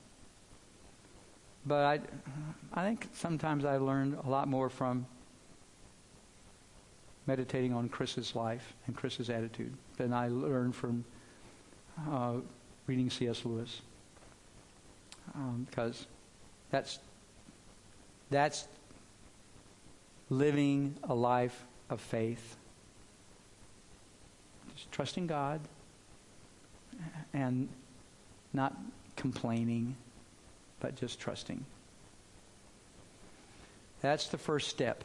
But 1.65 1.85
I, 1.85 2.01
I 2.75 2.85
think 2.85 3.07
sometimes 3.13 3.65
I 3.65 3.77
learned 3.77 4.19
a 4.25 4.29
lot 4.29 4.49
more 4.49 4.69
from 4.69 5.07
meditating 7.29 7.73
on 7.73 7.89
Chris's 7.89 8.35
life 8.35 8.75
and 8.89 8.97
Chris's 8.97 9.31
attitude 9.31 9.73
than 9.99 10.13
I 10.13 10.27
learned 10.27 10.75
from 10.75 11.05
uh, 12.11 12.39
reading 12.89 13.11
C.S. 13.11 13.45
Lewis. 13.45 13.83
Because 15.71 16.01
um, 16.01 16.07
that's, 16.73 16.99
that's 18.31 18.67
living 20.29 20.97
a 21.05 21.15
life 21.15 21.65
of 21.89 22.01
faith. 22.01 22.57
Trusting 24.91 25.27
God 25.27 25.61
and 27.33 27.69
not 28.53 28.77
complaining, 29.17 29.97
but 30.81 30.97
just 30.97 31.21
trusting. 31.21 31.65
That's 34.01 34.29
the 34.29 34.39
first 34.39 34.69
step. 34.69 35.05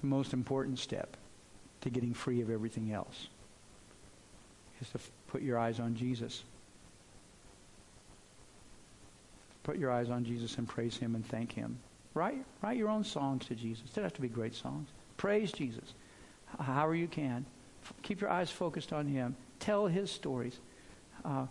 The 0.00 0.06
most 0.06 0.32
important 0.32 0.78
step 0.78 1.16
to 1.80 1.90
getting 1.90 2.14
free 2.14 2.40
of 2.40 2.50
everything 2.50 2.92
else 2.92 3.28
is 4.80 4.88
to 4.90 4.98
f- 4.98 5.10
put 5.28 5.42
your 5.42 5.58
eyes 5.58 5.80
on 5.80 5.96
Jesus. 5.96 6.42
Put 9.64 9.78
your 9.78 9.90
eyes 9.90 10.10
on 10.10 10.24
Jesus 10.24 10.58
and 10.58 10.68
praise 10.68 10.96
him 10.96 11.14
and 11.14 11.26
thank 11.26 11.52
him. 11.52 11.78
Write, 12.16 12.44
write 12.62 12.76
your 12.76 12.88
own 12.88 13.04
songs 13.04 13.46
to 13.46 13.54
Jesus. 13.54 13.90
They 13.90 14.00
don't 14.00 14.04
have 14.04 14.14
to 14.14 14.20
be 14.22 14.28
great 14.28 14.54
songs. 14.54 14.88
Praise 15.16 15.52
Jesus 15.52 15.94
however 16.58 16.94
you 16.94 17.08
can. 17.08 17.44
F- 17.84 17.92
keep 18.02 18.20
your 18.20 18.30
eyes 18.30 18.50
focused 18.50 18.92
on 18.92 19.06
him. 19.06 19.36
Tell 19.60 19.86
his 19.86 20.10
stories. 20.10 20.58
Uh, 21.24 21.46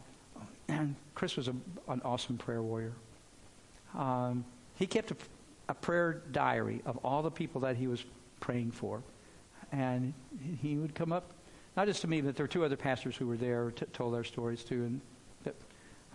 and 0.68 0.96
Chris 1.14 1.36
was 1.36 1.48
a, 1.48 1.56
an 1.88 2.02
awesome 2.04 2.38
prayer 2.38 2.62
warrior. 2.62 2.94
Um, 3.94 4.44
he 4.76 4.88
kept 4.88 5.12
a, 5.12 5.16
a 5.70 5.74
prayer 5.74 6.24
diary 6.32 6.82
of 6.86 6.98
all 6.98 7.22
the 7.22 7.32
people 7.32 7.62
that 7.62 7.76
he 7.76 7.88
was 7.88 8.04
praying 8.40 8.72
for 8.72 9.02
and 9.72 10.14
he 10.62 10.78
would 10.78 10.96
come 10.96 11.12
up, 11.12 11.32
not 11.76 11.88
just 11.88 12.02
to 12.02 12.08
me, 12.08 12.22
but 12.22 12.36
there 12.36 12.44
were 12.44 12.48
two 12.48 12.64
other 12.64 12.78
pastors 12.78 13.16
who 13.16 13.28
were 13.28 13.38
there, 13.38 13.72
t- 13.72 13.86
told 13.94 14.14
their 14.14 14.24
stories 14.24 14.64
too, 14.64 14.84
and 14.84 15.02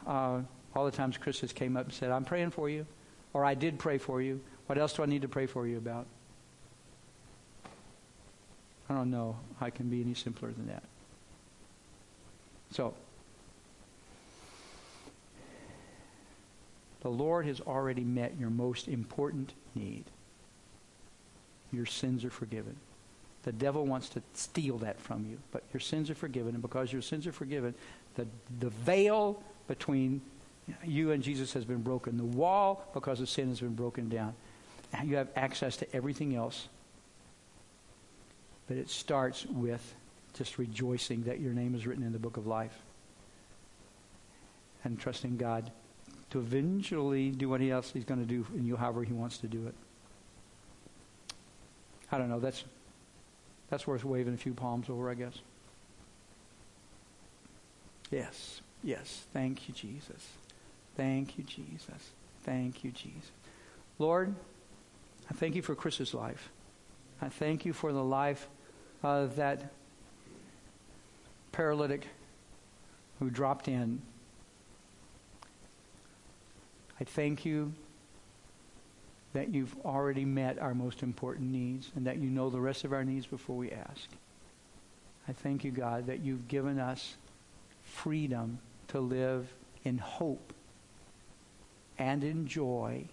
uh, 0.06 0.40
all 0.74 0.84
the 0.84 0.90
times 0.90 1.18
Chris 1.18 1.40
just 1.40 1.54
came 1.54 1.76
up 1.76 1.84
and 1.84 1.92
said, 1.92 2.10
"I'm 2.10 2.24
praying 2.24 2.50
for 2.50 2.70
you," 2.70 2.86
or 3.32 3.44
"I 3.44 3.54
did 3.54 3.78
pray 3.78 3.98
for 3.98 4.20
you. 4.20 4.40
What 4.66 4.78
else 4.78 4.92
do 4.92 5.02
I 5.02 5.06
need 5.06 5.22
to 5.22 5.28
pray 5.28 5.46
for 5.46 5.66
you 5.66 5.78
about?" 5.78 6.06
I 8.88 8.94
don't 8.94 9.10
know 9.10 9.36
it 9.64 9.74
can 9.74 9.88
be 9.88 10.00
any 10.00 10.14
simpler 10.14 10.50
than 10.50 10.66
that. 10.66 10.82
So, 12.72 12.94
the 17.00 17.08
Lord 17.08 17.46
has 17.46 17.60
already 17.60 18.02
met 18.02 18.38
your 18.38 18.50
most 18.50 18.88
important 18.88 19.52
need. 19.74 20.04
Your 21.72 21.86
sins 21.86 22.24
are 22.24 22.30
forgiven. 22.30 22.76
The 23.44 23.52
devil 23.52 23.86
wants 23.86 24.08
to 24.10 24.22
steal 24.34 24.78
that 24.78 25.00
from 25.00 25.24
you, 25.24 25.38
but 25.52 25.62
your 25.72 25.80
sins 25.80 26.10
are 26.10 26.14
forgiven, 26.14 26.54
and 26.54 26.62
because 26.62 26.92
your 26.92 27.02
sins 27.02 27.26
are 27.26 27.32
forgiven, 27.32 27.74
the, 28.16 28.26
the 28.58 28.70
veil 28.70 29.42
between 29.66 30.20
you 30.84 31.12
and 31.12 31.22
Jesus 31.22 31.52
has 31.52 31.64
been 31.64 31.82
broken. 31.82 32.16
The 32.16 32.24
wall, 32.24 32.88
because 32.94 33.20
of 33.20 33.28
sin, 33.28 33.48
has 33.48 33.60
been 33.60 33.74
broken 33.74 34.08
down. 34.08 34.34
You 35.04 35.16
have 35.16 35.28
access 35.36 35.76
to 35.78 35.96
everything 35.96 36.34
else. 36.34 36.68
But 38.66 38.76
it 38.76 38.90
starts 38.90 39.46
with 39.46 39.94
just 40.34 40.58
rejoicing 40.58 41.24
that 41.24 41.40
your 41.40 41.52
name 41.52 41.74
is 41.74 41.86
written 41.86 42.04
in 42.04 42.12
the 42.12 42.18
book 42.18 42.36
of 42.36 42.46
life 42.46 42.76
and 44.84 44.98
trusting 44.98 45.36
God 45.36 45.70
to 46.30 46.38
eventually 46.38 47.30
do 47.30 47.48
what 47.48 47.60
he 47.60 47.70
else 47.70 47.90
he's 47.92 48.04
going 48.04 48.20
to 48.20 48.26
do 48.26 48.46
in 48.54 48.64
you 48.64 48.76
however 48.76 49.02
he 49.02 49.12
wants 49.12 49.38
to 49.38 49.48
do 49.48 49.66
it. 49.66 49.74
I 52.12 52.18
don't 52.18 52.28
know. 52.28 52.40
That's 52.40 52.64
that's 53.68 53.86
worth 53.86 54.04
waving 54.04 54.34
a 54.34 54.36
few 54.36 54.52
palms 54.52 54.90
over, 54.90 55.10
I 55.10 55.14
guess. 55.14 55.34
Yes, 58.10 58.60
yes. 58.82 59.24
Thank 59.32 59.68
you, 59.68 59.74
Jesus. 59.74 60.28
Thank 61.00 61.38
you, 61.38 61.44
Jesus. 61.44 62.10
Thank 62.42 62.84
you, 62.84 62.90
Jesus. 62.90 63.30
Lord, 63.98 64.34
I 65.30 65.32
thank 65.32 65.54
you 65.54 65.62
for 65.62 65.74
Chris's 65.74 66.12
life. 66.12 66.50
I 67.22 67.30
thank 67.30 67.64
you 67.64 67.72
for 67.72 67.90
the 67.90 68.04
life 68.04 68.46
of 69.02 69.36
that 69.36 69.72
paralytic 71.52 72.06
who 73.18 73.30
dropped 73.30 73.66
in. 73.66 74.02
I 77.00 77.04
thank 77.04 77.46
you 77.46 77.72
that 79.32 79.54
you've 79.54 79.74
already 79.86 80.26
met 80.26 80.58
our 80.58 80.74
most 80.74 81.02
important 81.02 81.50
needs 81.50 81.90
and 81.96 82.06
that 82.08 82.18
you 82.18 82.28
know 82.28 82.50
the 82.50 82.60
rest 82.60 82.84
of 82.84 82.92
our 82.92 83.04
needs 83.04 83.24
before 83.24 83.56
we 83.56 83.70
ask. 83.70 84.06
I 85.26 85.32
thank 85.32 85.64
you, 85.64 85.70
God, 85.70 86.08
that 86.08 86.20
you've 86.20 86.46
given 86.46 86.78
us 86.78 87.16
freedom 87.84 88.58
to 88.88 89.00
live 89.00 89.50
in 89.82 89.96
hope 89.96 90.52
and 92.00 92.24
in 92.24 92.46
joy 92.46 93.04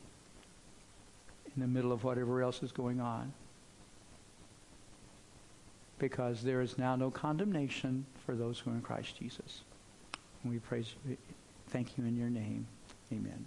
in 1.55 1.61
the 1.61 1.67
middle 1.67 1.91
of 1.91 2.03
whatever 2.03 2.41
else 2.41 2.63
is 2.63 2.71
going 2.71 3.01
on. 3.01 3.33
Because 5.99 6.41
there 6.41 6.61
is 6.61 6.77
now 6.77 6.95
no 6.95 7.11
condemnation 7.11 8.05
for 8.25 8.33
those 8.33 8.59
who 8.59 8.71
are 8.71 8.75
in 8.75 8.81
Christ 8.81 9.17
Jesus. 9.17 9.61
And 10.43 10.53
we 10.53 10.59
praise, 10.59 10.95
thank 11.69 11.97
you 11.97 12.05
in 12.05 12.15
your 12.15 12.29
name. 12.29 12.65
Amen. 13.11 13.45